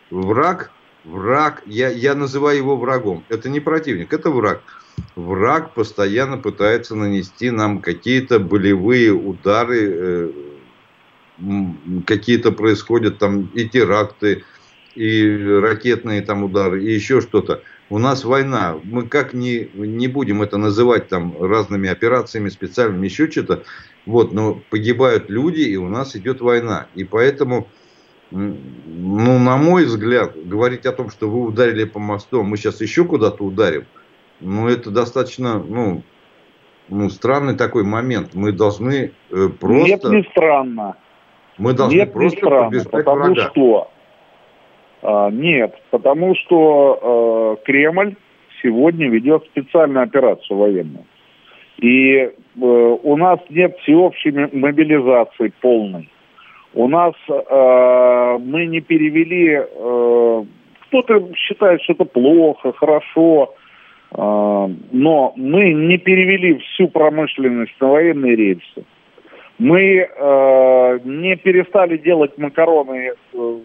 Враг 0.10 0.72
Враг, 1.04 1.64
я, 1.66 1.90
я 1.90 2.16
называю 2.16 2.58
его 2.58 2.78
врагом. 2.78 3.26
Это 3.30 3.50
не 3.50 3.60
противник, 3.60 4.14
это 4.14 4.30
враг. 4.30 4.64
Враг 5.16 5.74
постоянно 5.74 6.38
пытается 6.38 6.96
нанести 6.96 7.52
нам 7.52 7.82
какие-то 7.82 8.40
болевые 8.40 9.12
удары, 9.12 9.82
э, 9.92 10.32
какие-то 12.06 12.52
происходят 12.52 13.18
там 13.18 13.50
и 13.54 13.68
теракты, 13.68 14.44
и 14.96 15.38
ракетные 15.62 16.22
там 16.22 16.44
удары, 16.44 16.84
и 16.84 16.94
еще 16.94 17.20
что-то. 17.20 17.64
У 17.90 18.00
нас 18.00 18.24
война. 18.24 18.80
Мы 18.84 19.08
как 19.08 19.34
не, 19.34 19.70
не 19.74 20.08
будем 20.08 20.42
это 20.42 20.58
называть 20.58 21.10
там 21.10 21.36
разными 21.40 21.90
операциями 21.90 22.50
специальными, 22.50 23.06
еще 23.06 23.30
что-то. 23.30 23.64
Вот, 24.06 24.32
но 24.32 24.62
погибают 24.70 25.30
люди, 25.30 25.62
и 25.62 25.76
у 25.76 25.90
нас 25.90 26.16
идет 26.16 26.40
война. 26.40 26.88
И 26.96 27.04
поэтому 27.04 27.68
ну, 28.34 29.40
на 29.40 29.58
мой 29.58 29.86
взгляд, 29.86 30.34
говорить 30.36 30.86
о 30.86 30.92
том, 30.92 31.10
что 31.10 31.30
вы 31.30 31.46
ударили 31.46 31.84
по 31.86 32.00
мосту, 32.00 32.44
мы 32.44 32.58
сейчас 32.58 32.82
еще 32.82 33.06
куда-то 33.06 33.44
ударим, 33.44 33.86
ну, 34.40 34.68
это 34.68 34.90
достаточно, 34.90 35.60
ну, 35.60 36.02
ну, 36.90 37.10
странный 37.10 37.56
такой 37.56 37.84
момент. 37.84 38.34
Мы 38.34 38.52
должны 38.52 39.12
э, 39.32 39.50
просто... 39.60 39.88
Нет, 39.88 40.04
не 40.04 40.24
странно. 40.32 40.96
Мы 41.58 41.74
должны 41.74 41.98
нет, 41.98 42.14
просто 42.14 42.40
не 42.40 42.80
странно, 42.80 42.82
потому 42.90 43.34
врага. 43.34 43.50
что... 43.52 43.92
А, 45.02 45.30
нет, 45.30 45.76
потому 45.92 46.36
что 46.36 47.58
э, 47.62 47.66
Кремль 47.66 48.16
сегодня 48.62 49.10
ведет 49.10 49.46
специальную 49.46 50.04
операцию 50.04 50.58
военную. 50.58 51.06
И 51.78 52.16
э, 52.16 52.32
у 52.56 53.18
нас 53.18 53.40
нет 53.50 53.78
всеобщей 53.80 54.32
мобилизации 54.32 55.54
полной. 55.62 56.10
У 56.74 56.88
нас 56.88 57.14
э, 57.30 58.38
мы 58.40 58.66
не 58.66 58.82
перевели, 58.82 59.62
э, 59.62 60.44
кто-то 60.88 61.30
считает, 61.36 61.82
что 61.84 61.94
это 61.94 62.06
плохо, 62.06 62.74
хорошо, 62.74 63.54
э, 64.12 64.18
но 64.18 65.34
мы 65.36 65.74
не 65.74 65.98
перевели 66.00 66.58
всю 66.58 66.88
промышленность 66.88 67.74
на 67.80 67.90
военные 67.90 68.36
рельсы. 68.36 68.86
Мы 69.60 70.08
э, 70.10 71.00
не 71.04 71.36
перестали 71.36 71.98
делать 71.98 72.38
макароны 72.40 73.12
э, 73.34 73.60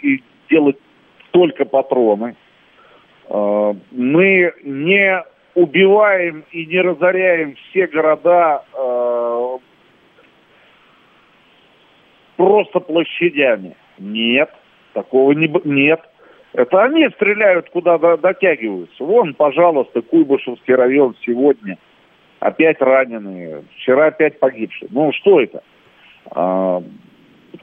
и 0.00 0.22
делать 0.48 0.78
только 1.32 1.66
патроны. 1.66 2.34
Э, 3.28 3.74
мы 3.90 4.52
не 4.64 5.22
убиваем 5.54 6.44
и 6.52 6.64
не 6.64 6.80
разоряем 6.80 7.56
все 7.56 7.88
города 7.88 8.62
э, 8.72 9.07
просто 12.38 12.78
площадями. 12.80 13.76
Нет, 13.98 14.48
такого 14.94 15.32
не, 15.32 15.52
нет. 15.64 16.00
Это 16.54 16.84
они 16.84 17.06
стреляют, 17.10 17.68
куда 17.70 17.98
дотягиваются. 17.98 19.04
Вон, 19.04 19.34
пожалуйста, 19.34 20.00
Куйбышевский 20.00 20.74
район 20.74 21.14
сегодня. 21.26 21.76
Опять 22.38 22.80
раненые. 22.80 23.64
Вчера 23.76 24.06
опять 24.06 24.38
погибшие. 24.38 24.88
Ну, 24.92 25.12
что 25.12 25.40
это? 25.40 25.62
А, 26.30 26.80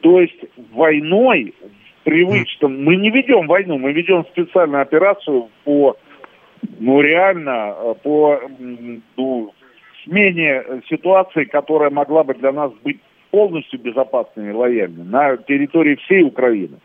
то 0.01 0.19
есть 0.19 0.45
войной 0.73 1.55
привычном... 2.03 2.83
Мы 2.83 2.97
не 2.97 3.09
ведем 3.09 3.47
войну, 3.47 3.77
мы 3.77 3.93
ведем 3.93 4.25
специальную 4.25 4.81
операцию 4.81 5.49
по 5.63 5.95
ну, 6.79 6.99
реально 6.99 7.75
э, 7.77 7.95
по 8.03 8.41
ну, 9.15 9.53
смене 10.03 10.63
ситуации, 10.89 11.45
которая 11.45 11.89
могла 11.89 12.23
бы 12.23 12.33
для 12.33 12.51
нас 12.51 12.71
быть 12.83 12.99
полностью 13.35 13.81
безопасной 13.81 14.49
и 14.49 14.53
лояльной 14.53 15.03
на 15.03 15.35
территории 15.35 15.95
всей 15.95 16.23
Украины. 16.23 16.77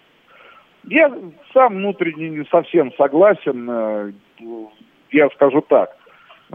Я 0.88 1.16
сам 1.54 1.74
внутренне 1.76 2.28
не 2.28 2.44
совсем 2.46 2.92
согласен. 2.94 3.70
Э, 3.70 4.10
я 5.12 5.28
скажу 5.30 5.60
так. 5.60 5.96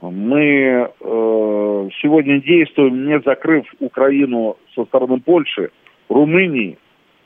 Мы 0.01 0.43
э, 0.43 0.89
сегодня 2.01 2.41
действуем, 2.41 3.07
не 3.07 3.21
закрыв 3.21 3.65
Украину 3.79 4.57
со 4.75 4.83
стороны 4.83 5.21
Польши, 5.21 5.71
Румынии, 6.09 6.77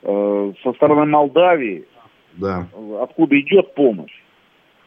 э, 0.04 0.52
со 0.62 0.72
стороны 0.74 1.06
Молдавии, 1.06 1.86
да. 2.34 2.68
откуда 3.00 3.40
идет 3.40 3.74
помощь 3.74 4.16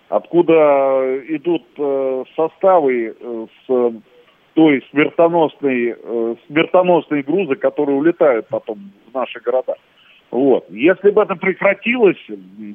откуда 0.09 1.19
идут 1.27 1.63
э, 1.77 2.23
составы 2.35 3.15
э, 3.19 3.45
с 3.65 3.93
той 4.53 4.83
смертоносной, 4.91 5.95
э, 5.97 6.35
смертоносные 6.47 7.23
грузы, 7.23 7.55
которые 7.55 7.97
улетают 7.97 8.47
потом 8.47 8.91
в 9.09 9.13
наши 9.13 9.39
города. 9.39 9.75
Вот. 10.31 10.65
Если 10.69 11.11
бы 11.11 11.21
это 11.21 11.35
прекратилось, 11.35 12.17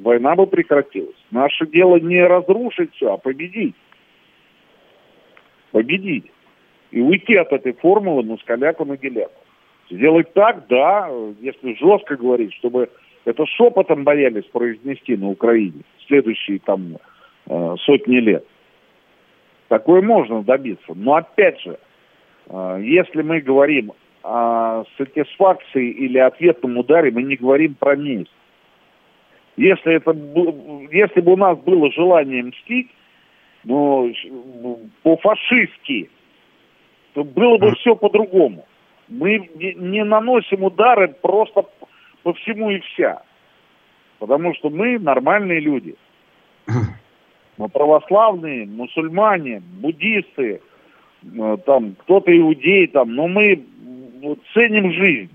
война 0.03 0.35
бы 0.37 0.47
прекратилась. 0.47 1.17
Наше 1.31 1.67
дело 1.67 1.97
не 1.97 2.23
разрушить 2.25 2.95
все, 2.95 3.15
а 3.15 3.17
победить. 3.17 3.75
Победить. 5.73 6.31
И 6.91 7.01
уйти 7.01 7.35
от 7.35 7.53
этой 7.53 7.73
формулы 7.73 8.23
мускаляку 8.23 8.85
на 8.85 8.97
геляку. 8.97 9.33
Сделать 9.91 10.33
так, 10.35 10.67
да, 10.69 11.11
если 11.41 11.75
жестко 11.75 12.17
говорить, 12.17 12.55
чтобы 12.55 12.91
это 13.25 13.45
шепотом 13.47 14.05
боялись 14.05 14.45
произнести 14.45 15.17
на 15.17 15.29
Украине 15.29 15.83
следующие 16.07 16.59
там 16.61 16.97
э, 17.47 17.75
сотни 17.81 18.17
лет. 18.17 18.45
Такое 19.69 20.01
можно 20.01 20.43
добиться. 20.43 20.93
Но 20.95 21.15
опять 21.15 21.61
же, 21.61 21.79
э, 22.49 22.81
если 22.83 23.23
мы 23.23 23.41
говорим 23.41 23.93
о 24.23 24.85
сатисфакции 24.97 25.91
или 25.91 26.19
ответном 26.19 26.79
ударе, 26.79 27.11
мы 27.11 27.23
не 27.23 27.37
говорим 27.37 27.75
про 27.75 27.95
месть. 27.95 28.33
Если, 29.57 29.95
это, 29.95 30.13
если 30.93 31.21
бы 31.21 31.33
у 31.33 31.37
нас 31.37 31.59
было 31.59 31.91
желание 31.93 32.45
мстить, 32.45 32.91
ну, 33.65 34.13
по-фашистски, 35.03 36.11
то 37.15 37.25
было 37.25 37.59
бы 37.59 37.75
все 37.75 37.97
по-другому. 37.97 38.65
Мы 39.09 39.51
не 39.57 40.05
наносим 40.05 40.63
удары 40.65 41.09
просто 41.09 41.65
по 42.23 42.33
всему 42.35 42.71
и 42.71 42.81
вся. 42.81 43.23
Потому 44.19 44.55
что 44.55 44.71
мы 44.71 44.99
нормальные 44.99 45.61
люди. 45.61 45.97
Мы 47.59 47.69
православные, 47.69 48.67
мусульмане, 48.67 49.61
буддисты, 49.81 50.61
э, 51.25 51.57
там 51.67 51.97
кто-то 51.99 52.37
иудей, 52.37 52.87
там, 52.87 53.15
но 53.15 53.27
мы 53.27 53.65
ценим 54.55 54.93
жизнь. 54.93 55.31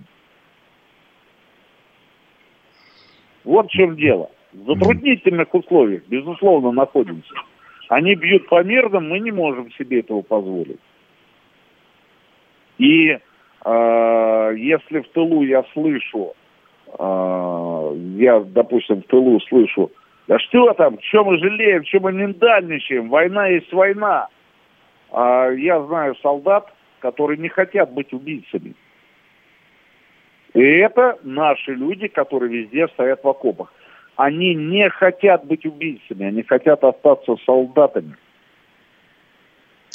Вот 3.43 3.67
в 3.67 3.71
чем 3.71 3.97
дело. 3.97 4.29
В 4.53 4.65
затруднительных 4.65 5.53
условиях, 5.53 6.03
безусловно, 6.07 6.71
находимся. 6.71 7.33
Они 7.89 8.15
бьют 8.15 8.47
по 8.47 8.63
мирным, 8.63 9.09
мы 9.09 9.19
не 9.19 9.31
можем 9.31 9.71
себе 9.73 9.99
этого 9.99 10.21
позволить. 10.21 10.79
И 12.77 13.09
э, 13.09 14.53
если 14.57 14.99
в 14.99 15.09
тылу 15.09 15.43
я 15.43 15.65
слышу, 15.73 16.33
э, 16.97 17.95
я, 18.17 18.39
допустим, 18.39 19.01
в 19.01 19.07
тылу 19.07 19.41
слышу, 19.41 19.91
да 20.27 20.39
что 20.39 20.73
там, 20.73 20.99
что 21.01 21.25
мы 21.25 21.37
жалеем, 21.37 21.85
что 21.85 21.99
мы 21.99 22.13
миндальничаем, 22.13 23.09
война 23.09 23.47
есть 23.47 23.71
война. 23.73 24.27
А 25.11 25.49
я 25.49 25.81
знаю 25.83 26.15
солдат, 26.21 26.73
которые 26.99 27.37
не 27.37 27.49
хотят 27.49 27.91
быть 27.91 28.13
убийцами. 28.13 28.75
И 30.53 30.61
это 30.61 31.17
наши 31.23 31.73
люди, 31.73 32.07
которые 32.07 32.63
везде 32.63 32.87
стоят 32.89 33.23
в 33.23 33.27
окопах. 33.27 33.73
Они 34.15 34.53
не 34.53 34.89
хотят 34.89 35.45
быть 35.45 35.65
убийцами, 35.65 36.27
они 36.27 36.43
хотят 36.43 36.83
остаться 36.83 37.35
солдатами. 37.45 38.15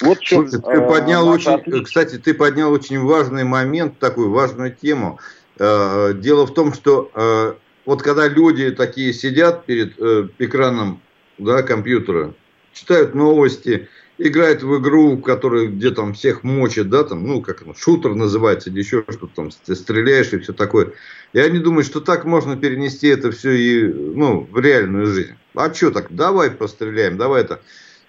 Вот 0.03 0.21
чем, 0.21 0.49
Слушай, 0.49 0.63
ты 0.63 0.81
э, 0.81 0.89
поднял 0.89 1.29
очень, 1.29 1.53
отличие. 1.53 1.85
кстати, 1.85 2.19
ты 2.19 2.35
поднял 2.35 2.73
очень 2.73 3.01
важный 3.01 3.45
момент, 3.45 3.99
такую 3.99 4.31
важную 4.31 4.75
тему. 4.75 5.19
Э, 5.59 6.13
дело 6.15 6.47
в 6.47 6.55
том, 6.55 6.73
что 6.73 7.11
э, 7.15 7.55
вот 7.89 8.03
когда 8.03 8.29
люди 8.29 8.71
такие 8.71 9.15
сидят 9.15 9.65
перед 9.65 9.95
э, 9.99 10.29
экраном 10.39 11.01
да, 11.39 11.63
компьютера, 11.63 12.35
читают 12.75 13.15
новости, 13.15 13.89
играют 14.19 14.63
в 14.63 14.79
игру, 14.79 15.17
которая 15.17 15.69
где 15.69 15.91
там 15.91 16.13
всех 16.13 16.43
мочит, 16.43 16.91
да, 16.91 17.05
там, 17.05 17.27
ну, 17.27 17.41
как 17.41 17.65
шутер 17.79 18.15
называется, 18.15 18.69
или 18.69 18.81
еще 18.81 19.07
что-то 19.09 19.33
там, 19.35 19.51
стреляешь 19.51 20.35
и 20.35 20.39
все 20.39 20.53
такое. 20.53 20.93
И 21.33 21.39
они 21.39 21.61
думают, 21.61 21.87
что 21.87 22.03
так 22.03 22.27
можно 22.27 22.59
перенести 22.59 23.09
это 23.09 23.31
все 23.31 23.53
и, 23.53 23.85
ну, 23.91 24.47
в 24.53 24.61
реальную 24.61 25.07
жизнь. 25.07 25.37
А 25.55 25.73
что 25.73 25.91
так, 25.91 26.09
давай 26.15 26.51
постреляем, 26.51 27.17
давай 27.17 27.41
это. 27.41 27.63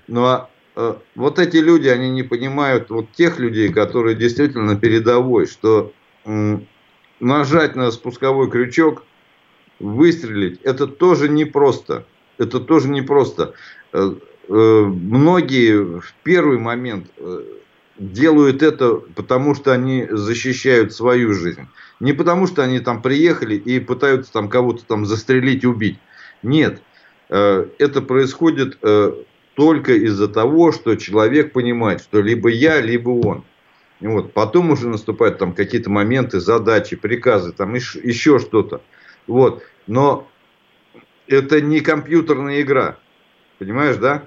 Но 0.09 0.19
ну, 0.19 0.25
а, 0.25 0.49
э, 0.75 0.95
вот 1.15 1.39
эти 1.39 1.55
люди, 1.55 1.87
они 1.87 2.09
не 2.09 2.23
понимают 2.23 2.89
вот 2.89 3.13
тех 3.13 3.39
людей, 3.39 3.71
которые 3.71 4.17
действительно 4.17 4.75
передовой, 4.75 5.45
что 5.45 5.93
э, 6.25 6.59
нажать 7.21 7.77
на 7.77 7.91
спусковой 7.91 8.51
крючок, 8.51 9.05
выстрелить, 9.79 10.59
это 10.63 10.87
тоже 10.87 11.29
непросто. 11.29 12.05
Это 12.37 12.59
тоже 12.59 12.89
непросто. 12.89 13.53
Э, 13.91 14.13
э, 14.47 14.53
многие 14.53 15.99
в 15.99 16.13
первый 16.23 16.57
момент 16.57 17.07
э, 17.17 17.43
делают 17.97 18.63
это, 18.63 18.95
потому 19.15 19.55
что 19.55 19.73
они 19.73 20.07
защищают 20.09 20.93
свою 20.93 21.33
жизнь. 21.33 21.67
Не 21.99 22.13
потому 22.13 22.47
что 22.47 22.63
они 22.63 22.79
там 22.79 23.01
приехали 23.01 23.55
и 23.55 23.79
пытаются 23.79 24.31
там 24.31 24.47
кого-то 24.47 24.85
там 24.85 25.05
застрелить, 25.05 25.65
убить. 25.65 25.99
Нет. 26.41 26.81
Это 27.27 28.01
происходит 28.01 28.79
только 29.53 29.93
из-за 29.93 30.29
того, 30.29 30.71
что 30.71 30.95
человек 30.95 31.51
понимает, 31.51 32.01
что 32.01 32.21
либо 32.21 32.47
я, 32.49 32.79
либо 32.79 33.09
он. 33.09 33.43
Вот. 33.99 34.31
Потом 34.31 34.71
уже 34.71 34.87
наступают 34.87 35.37
там 35.37 35.53
какие-то 35.53 35.89
моменты, 35.89 36.39
задачи, 36.39 36.95
приказы, 36.95 37.51
там 37.51 37.75
еще 37.75 38.39
что-то. 38.39 38.81
Вот. 39.29 39.61
Но 39.87 40.25
это 41.27 41.61
не 41.61 41.81
компьютерная 41.81 42.61
игра. 42.61 42.97
Понимаешь, 43.59 43.97
да? 43.97 44.23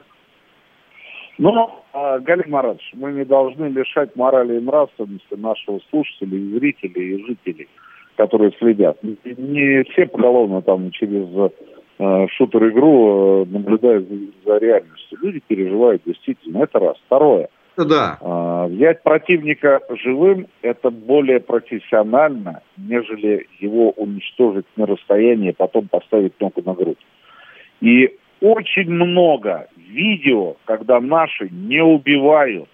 Ну, 1.39 1.71
а, 1.93 2.21
Галик 2.21 2.47
Марадович, 2.47 2.93
мы 2.95 3.13
не 3.13 3.25
должны 3.25 3.67
лишать 3.67 4.15
морали 4.15 4.59
и 4.59 4.61
нравственности 4.61 5.35
нашего 5.35 5.81
слушателя, 5.91 6.39
и 6.39 6.59
зрителей, 6.59 7.17
и 7.17 7.27
жителей, 7.27 7.69
которые 8.17 8.53
следят. 8.59 9.03
Не 9.03 9.83
все 9.91 10.07
поголовно 10.07 10.63
там 10.63 10.91
через 10.93 11.27
э, 11.99 12.27
шутер-игру 12.37 13.43
э, 13.43 13.47
наблюдают 13.47 14.09
за, 14.09 14.17
за 14.45 14.59
реальностью. 14.59 15.19
Люди 15.21 15.43
переживают 15.47 16.03
действительно. 16.07 16.63
Это 16.63 16.79
раз. 16.79 16.97
Второе– 17.07 17.49
да. 17.77 18.19
А, 18.21 18.67
взять 18.67 19.03
противника 19.03 19.81
живым– 19.91 20.47
это 20.63 20.91
более 20.91 21.41
профессионально, 21.41 22.63
нежели 22.77 23.49
его 23.59 23.91
уничтожить 23.91 24.67
на 24.77 24.87
расстоянии, 24.87 25.53
потом 25.53 25.89
поставить 25.89 26.39
ногу 26.41 26.63
на 26.65 26.75
грудь. 26.75 27.05
И 27.81 28.17
очень 28.41 28.91
много 28.91 29.69
видео, 29.77 30.57
когда 30.65 31.01
наши 31.01 31.49
не 31.51 31.83
убивают, 31.83 32.69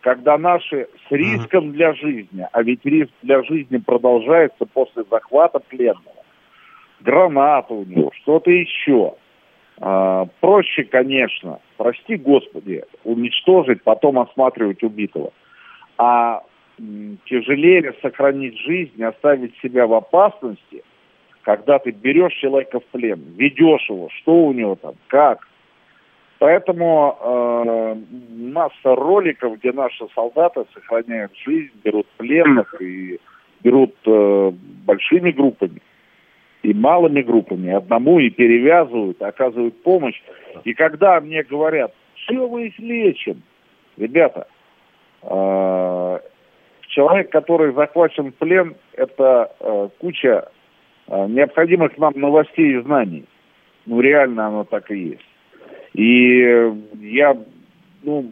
когда 0.00 0.36
наши 0.36 0.88
с 1.08 1.12
риском 1.12 1.72
для 1.72 1.94
жизни, 1.94 2.46
а 2.52 2.62
ведь 2.62 2.84
риск 2.84 3.12
для 3.22 3.42
жизни 3.44 3.78
продолжается 3.78 4.66
после 4.66 5.04
захвата 5.10 5.58
пленного, 5.58 6.24
граната 7.00 7.72
у 7.72 7.84
него, 7.84 8.10
что-то 8.22 8.50
еще. 8.50 9.14
А, 9.80 10.26
проще, 10.40 10.84
конечно, 10.84 11.60
прости 11.76 12.16
Господи, 12.16 12.84
уничтожить, 13.04 13.82
потом 13.82 14.18
осматривать 14.18 14.82
убитого. 14.82 15.32
А 15.98 16.42
тяжелее 17.26 17.94
сохранить 18.02 18.58
жизнь, 18.58 19.02
оставить 19.02 19.56
себя 19.62 19.86
в 19.86 19.94
опасности, 19.94 20.82
когда 21.42 21.78
ты 21.78 21.90
берешь 21.90 22.34
человека 22.34 22.80
в 22.80 22.84
плен, 22.86 23.20
ведешь 23.36 23.88
его, 23.88 24.08
что 24.10 24.46
у 24.46 24.52
него 24.52 24.76
там, 24.76 24.94
как. 25.08 25.46
Поэтому 26.38 27.16
э, 27.20 27.96
масса 28.52 28.94
роликов, 28.96 29.58
где 29.58 29.72
наши 29.72 30.06
солдаты 30.14 30.64
сохраняют 30.74 31.32
жизнь, 31.44 31.72
берут 31.84 32.06
пленных 32.16 32.80
и 32.80 33.20
берут 33.62 33.94
э, 34.06 34.52
большими 34.84 35.30
группами 35.30 35.80
и 36.62 36.72
малыми 36.72 37.22
группами, 37.22 37.72
одному 37.72 38.20
и 38.20 38.30
перевязывают, 38.30 39.20
оказывают 39.20 39.82
помощь. 39.82 40.20
И 40.64 40.74
когда 40.74 41.20
мне 41.20 41.42
говорят, 41.42 41.92
все 42.14 42.46
мы 42.46 42.66
их 42.66 42.78
лечим, 42.78 43.42
ребята, 43.96 44.46
э, 45.22 46.18
человек, 46.88 47.30
который 47.30 47.72
захвачен 47.72 48.30
в 48.30 48.34
плен, 48.36 48.76
это 48.92 49.50
э, 49.58 49.88
куча 49.98 50.48
э, 51.08 51.26
необходимых 51.26 51.98
нам 51.98 52.12
новостей 52.16 52.76
и 52.76 52.82
знаний. 52.82 53.24
Ну, 53.86 54.00
реально 54.00 54.46
оно 54.46 54.64
так 54.64 54.90
и 54.92 54.98
есть. 54.98 55.26
И 55.94 56.72
я, 57.00 57.36
ну, 58.02 58.30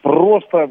просто, 0.00 0.70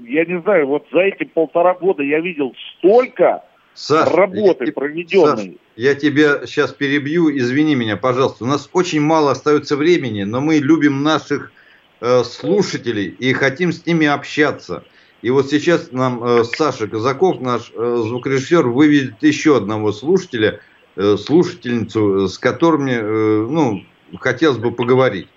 я 0.00 0.24
не 0.24 0.40
знаю, 0.40 0.66
вот 0.66 0.86
за 0.92 1.00
эти 1.00 1.24
полтора 1.24 1.74
года 1.74 2.02
я 2.02 2.18
видел 2.20 2.52
столько 2.76 3.44
Саш, 3.78 4.12
работы 4.12 4.66
я, 4.66 4.72
проведенной. 4.72 5.44
Саш, 5.44 5.56
я 5.76 5.94
тебя 5.94 6.46
сейчас 6.46 6.72
перебью, 6.72 7.30
извини 7.38 7.76
меня, 7.76 7.96
пожалуйста. 7.96 8.42
У 8.42 8.48
нас 8.48 8.68
очень 8.72 9.00
мало 9.00 9.30
остается 9.30 9.76
времени, 9.76 10.24
но 10.24 10.40
мы 10.40 10.56
любим 10.56 11.04
наших 11.04 11.52
э, 12.00 12.24
слушателей 12.24 13.06
и 13.06 13.32
хотим 13.32 13.72
с 13.72 13.86
ними 13.86 14.08
общаться. 14.08 14.82
И 15.22 15.30
вот 15.30 15.48
сейчас 15.48 15.92
нам 15.92 16.24
э, 16.24 16.42
Саша 16.42 16.88
Казаков, 16.88 17.40
наш 17.40 17.70
э, 17.72 18.02
звукорежиссер, 18.04 18.66
выведет 18.66 19.22
еще 19.22 19.56
одного 19.56 19.92
слушателя, 19.92 20.60
э, 20.96 21.16
слушательницу, 21.16 22.24
э, 22.24 22.28
с 22.28 22.36
которыми, 22.36 22.90
э, 22.90 23.46
ну, 23.48 23.84
хотелось 24.18 24.58
бы 24.58 24.72
поговорить. 24.72 25.28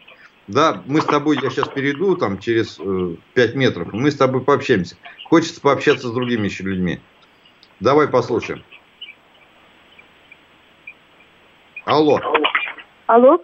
Да, 0.47 0.81
мы 0.87 1.01
с 1.01 1.05
тобой, 1.05 1.37
я 1.39 1.51
сейчас 1.51 1.67
перейду 1.67 2.15
там 2.15 2.39
через 2.39 2.79
э, 2.79 3.15
5 3.35 3.55
метров, 3.55 3.93
мы 3.93 4.09
с 4.09 4.15
тобой 4.15 4.41
пообщаемся. 4.41 4.95
Хочется 5.25 5.61
пообщаться 5.61 6.07
с 6.07 6.11
другими 6.11 6.47
еще 6.47 6.63
людьми. 6.63 7.01
Давай 7.81 8.07
послушаем. 8.07 8.63
Алло. 11.85 12.19
Алло. 13.07 13.39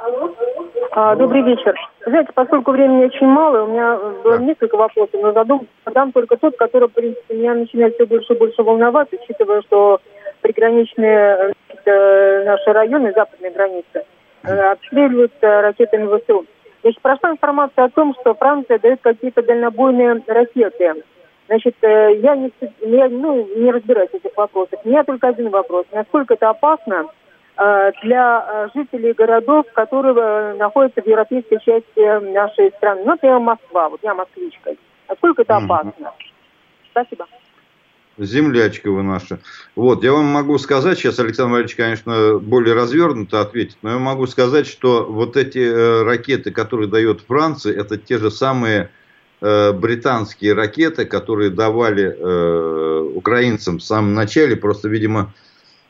А, 0.92 1.16
добрый 1.16 1.42
вечер. 1.42 1.76
Знаете, 2.06 2.30
поскольку 2.34 2.72
времени 2.72 3.06
очень 3.06 3.26
мало, 3.26 3.64
у 3.64 3.68
меня 3.68 3.98
было 4.24 4.38
несколько 4.38 4.78
вопросов, 4.78 5.20
но 5.22 5.34
задум, 5.34 5.68
задам 5.86 6.12
только 6.12 6.38
тот, 6.38 6.56
который, 6.56 6.88
в 6.88 6.94
принципе, 6.94 7.36
меня 7.36 7.56
начинает 7.56 7.96
все 7.96 8.06
больше 8.06 8.34
и 8.34 8.38
больше 8.38 8.62
волновать, 8.62 9.10
учитывая, 9.12 9.64
что 9.64 10.00
приграничные 10.42 11.54
э, 11.86 12.44
наши 12.46 12.72
районы, 12.72 13.14
западные 13.14 13.52
границы, 13.52 14.06
э, 14.44 14.72
обстреливаются 14.72 15.62
ракетами 15.62 16.06
ВСУ. 16.06 16.46
Значит, 16.84 17.02
прошла 17.02 17.32
информация 17.32 17.86
о 17.86 17.90
том, 17.90 18.16
что 18.22 18.36
Франция 18.36 18.78
дает 18.78 19.02
какие-то 19.02 19.42
дальнобойные 19.42 20.22
ракеты. 20.28 21.04
Значит, 21.48 21.76
э, 21.82 22.20
я 22.22 22.36
не, 22.36 22.52
я, 22.82 23.10
ну, 23.10 23.48
не 23.56 23.72
разбираюсь 23.72 24.12
в 24.12 24.16
этих 24.16 24.36
вопросах. 24.36 24.80
У 24.84 24.90
меня 24.90 25.04
только 25.04 25.28
один 25.30 25.50
вопрос. 25.50 25.86
Насколько 25.92 26.34
это 26.36 26.50
опасно 26.50 27.08
Э, 27.60 27.92
для 28.04 28.46
э, 28.48 28.68
жителей 28.76 29.14
городов, 29.14 29.66
которые 29.74 30.54
находятся 30.56 31.02
в 31.02 31.08
европейской 31.08 31.58
части 31.58 32.32
нашей 32.34 32.70
страны. 32.78 33.02
Ну, 33.04 33.12
например, 33.12 33.40
Москва, 33.40 33.90
вот 33.90 34.00
я 34.04 34.14
москвичка. 34.14 34.76
Насколько 35.10 35.42
это 35.42 35.58
опасно? 35.58 35.92
Mm-hmm. 35.98 36.92
Спасибо. 36.92 37.26
Землячка 38.20 38.92
вы 38.92 39.02
наша. 39.02 39.40
Вот, 39.76 40.04
я 40.04 40.12
вам 40.12 40.26
могу 40.26 40.60
сказать, 40.60 41.00
сейчас 41.00 41.20
Александр 41.20 41.54
Валерьевич, 41.54 41.76
конечно, 41.76 42.38
более 42.38 42.76
развернуто 42.76 43.42
ответит, 43.42 43.78
но 43.82 43.92
я 43.92 43.98
могу 43.98 44.28
сказать, 44.28 44.68
что 44.68 45.06
вот 45.06 45.36
эти 45.36 45.60
э, 45.60 46.04
ракеты, 46.04 46.52
которые 46.52 46.88
дает 46.88 47.22
Франция, 47.22 47.80
это 47.80 47.98
те 47.98 48.20
же 48.20 48.30
самые 48.30 48.82
э, 48.84 48.88
британские 49.40 50.54
ракеты, 50.54 51.06
которые 51.06 51.50
давали 51.52 52.16
э, 52.18 53.12
украинцам 53.16 53.78
в 53.78 53.84
самом 53.84 54.14
начале, 54.14 54.56
просто, 54.56 54.90
видимо, 54.90 55.34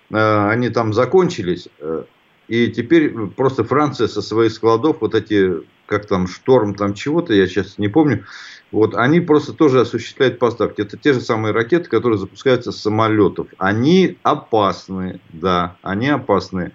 Э, 0.10 0.50
они 0.50 0.70
там 0.70 0.94
закончились, 0.94 1.68
э, 1.80 2.04
и 2.48 2.68
теперь 2.70 3.14
просто 3.36 3.64
Франция 3.64 4.08
со 4.08 4.22
своих 4.22 4.54
складов, 4.54 4.98
вот 5.02 5.16
эти, 5.16 5.62
как 5.86 6.06
там, 6.06 6.28
шторм 6.28 6.76
там 6.76 6.94
чего-то, 6.94 7.34
я 7.34 7.46
сейчас 7.48 7.78
не 7.78 7.90
помню, 7.90 8.26
вот, 8.72 8.96
они 8.96 9.20
просто 9.20 9.54
тоже 9.54 9.82
осуществляют 9.82 10.40
поставки. 10.40 10.82
Это 10.82 10.98
те 10.98 11.14
же 11.14 11.22
самые 11.22 11.54
ракеты, 11.54 11.90
которые 11.90 12.18
запускаются 12.18 12.72
с 12.72 12.82
самолетов. 12.82 13.48
Они 13.58 14.18
опасны, 14.24 15.20
да, 15.30 15.78
они 15.82 16.10
опасны. 16.10 16.72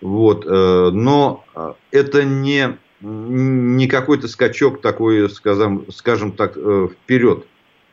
Вот, 0.00 0.46
э, 0.46 0.90
но 0.92 1.44
это 1.90 2.24
не, 2.24 2.78
не 3.00 3.86
какой-то 3.86 4.28
скачок 4.28 4.80
такой, 4.80 5.28
скажем, 5.30 5.86
скажем 5.90 6.32
так, 6.32 6.56
вперед. 6.56 7.46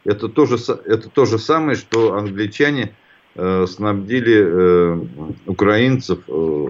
Это 0.04 0.30
то, 0.30 0.46
же, 0.46 0.58
это 0.86 1.10
то 1.10 1.26
же 1.26 1.38
самое, 1.40 1.76
что 1.76 2.14
англичане 2.14 2.94
Э, 3.40 3.68
снабдили 3.68 4.36
э, 4.36 5.00
украинцев 5.46 6.24
э, 6.28 6.68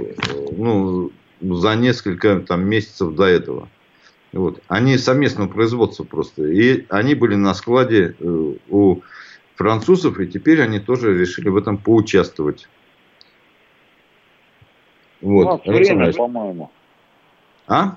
ну, 0.58 1.12
за 1.40 1.76
несколько 1.76 2.42
там, 2.42 2.68
месяцев 2.68 3.16
до 3.16 3.24
этого. 3.24 3.70
Вот. 4.34 4.62
Они 4.68 4.98
совместного 4.98 5.48
производства 5.48 6.04
просто. 6.04 6.46
И 6.46 6.86
они 6.90 7.16
были 7.16 7.36
на 7.36 7.54
складе 7.54 8.16
у 8.70 9.00
французов, 9.56 10.20
и 10.20 10.28
теперь 10.28 10.62
они 10.62 10.82
тоже 10.82 11.18
решили 11.18 11.48
в 11.48 11.56
этом 11.56 11.78
поучаствовать. 11.78 12.68
Вот. 15.22 15.46
У 15.66 15.72
нас 15.72 15.78
время, 15.80 16.12
по-моему. 16.12 16.70
А? 17.66 17.96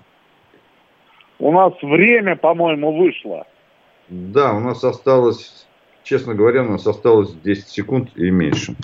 У 1.40 1.50
нас 1.52 1.72
время, 1.82 2.36
по-моему, 2.36 2.96
вышло. 2.96 3.46
Да, 4.08 4.54
у 4.54 4.60
нас 4.60 4.84
осталось 4.84 5.66
честно 6.10 6.34
говоря, 6.34 6.62
у 6.62 6.70
нас 6.70 6.86
осталось 6.88 7.32
10 7.32 7.68
секунд 7.68 8.10
и 8.16 8.30
меньше. 8.30 8.74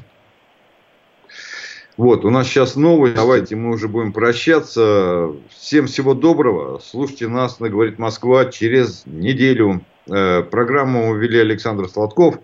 Вот, 1.96 2.24
у 2.24 2.30
нас 2.30 2.46
сейчас 2.46 2.76
новость. 2.76 3.16
Давайте 3.16 3.56
мы 3.56 3.70
уже 3.70 3.88
будем 3.88 4.12
прощаться. 4.12 5.32
Всем 5.48 5.86
всего 5.86 6.14
доброго. 6.14 6.78
Слушайте 6.78 7.26
нас 7.26 7.58
на 7.58 7.70
«Говорит 7.70 7.98
Москва» 7.98 8.44
через 8.44 9.04
неделю. 9.06 9.80
Э, 10.08 10.42
программу 10.42 11.14
вели 11.16 11.40
Александр 11.40 11.88
Сладков. 11.88 12.38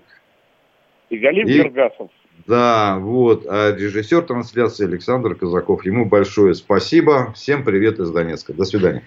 И 1.10 1.18
Галим 1.18 1.46
и... 1.46 1.52
Гергасов. 1.52 2.10
Да, 2.46 2.98
вот. 2.98 3.46
А 3.46 3.76
режиссер 3.76 4.22
трансляции 4.22 4.86
Александр 4.86 5.34
Казаков. 5.34 5.84
Ему 5.84 6.06
большое 6.06 6.54
спасибо. 6.54 7.32
Всем 7.34 7.62
привет 7.62 8.00
из 8.00 8.10
Донецка. 8.10 8.54
До 8.54 8.64
свидания. 8.64 9.04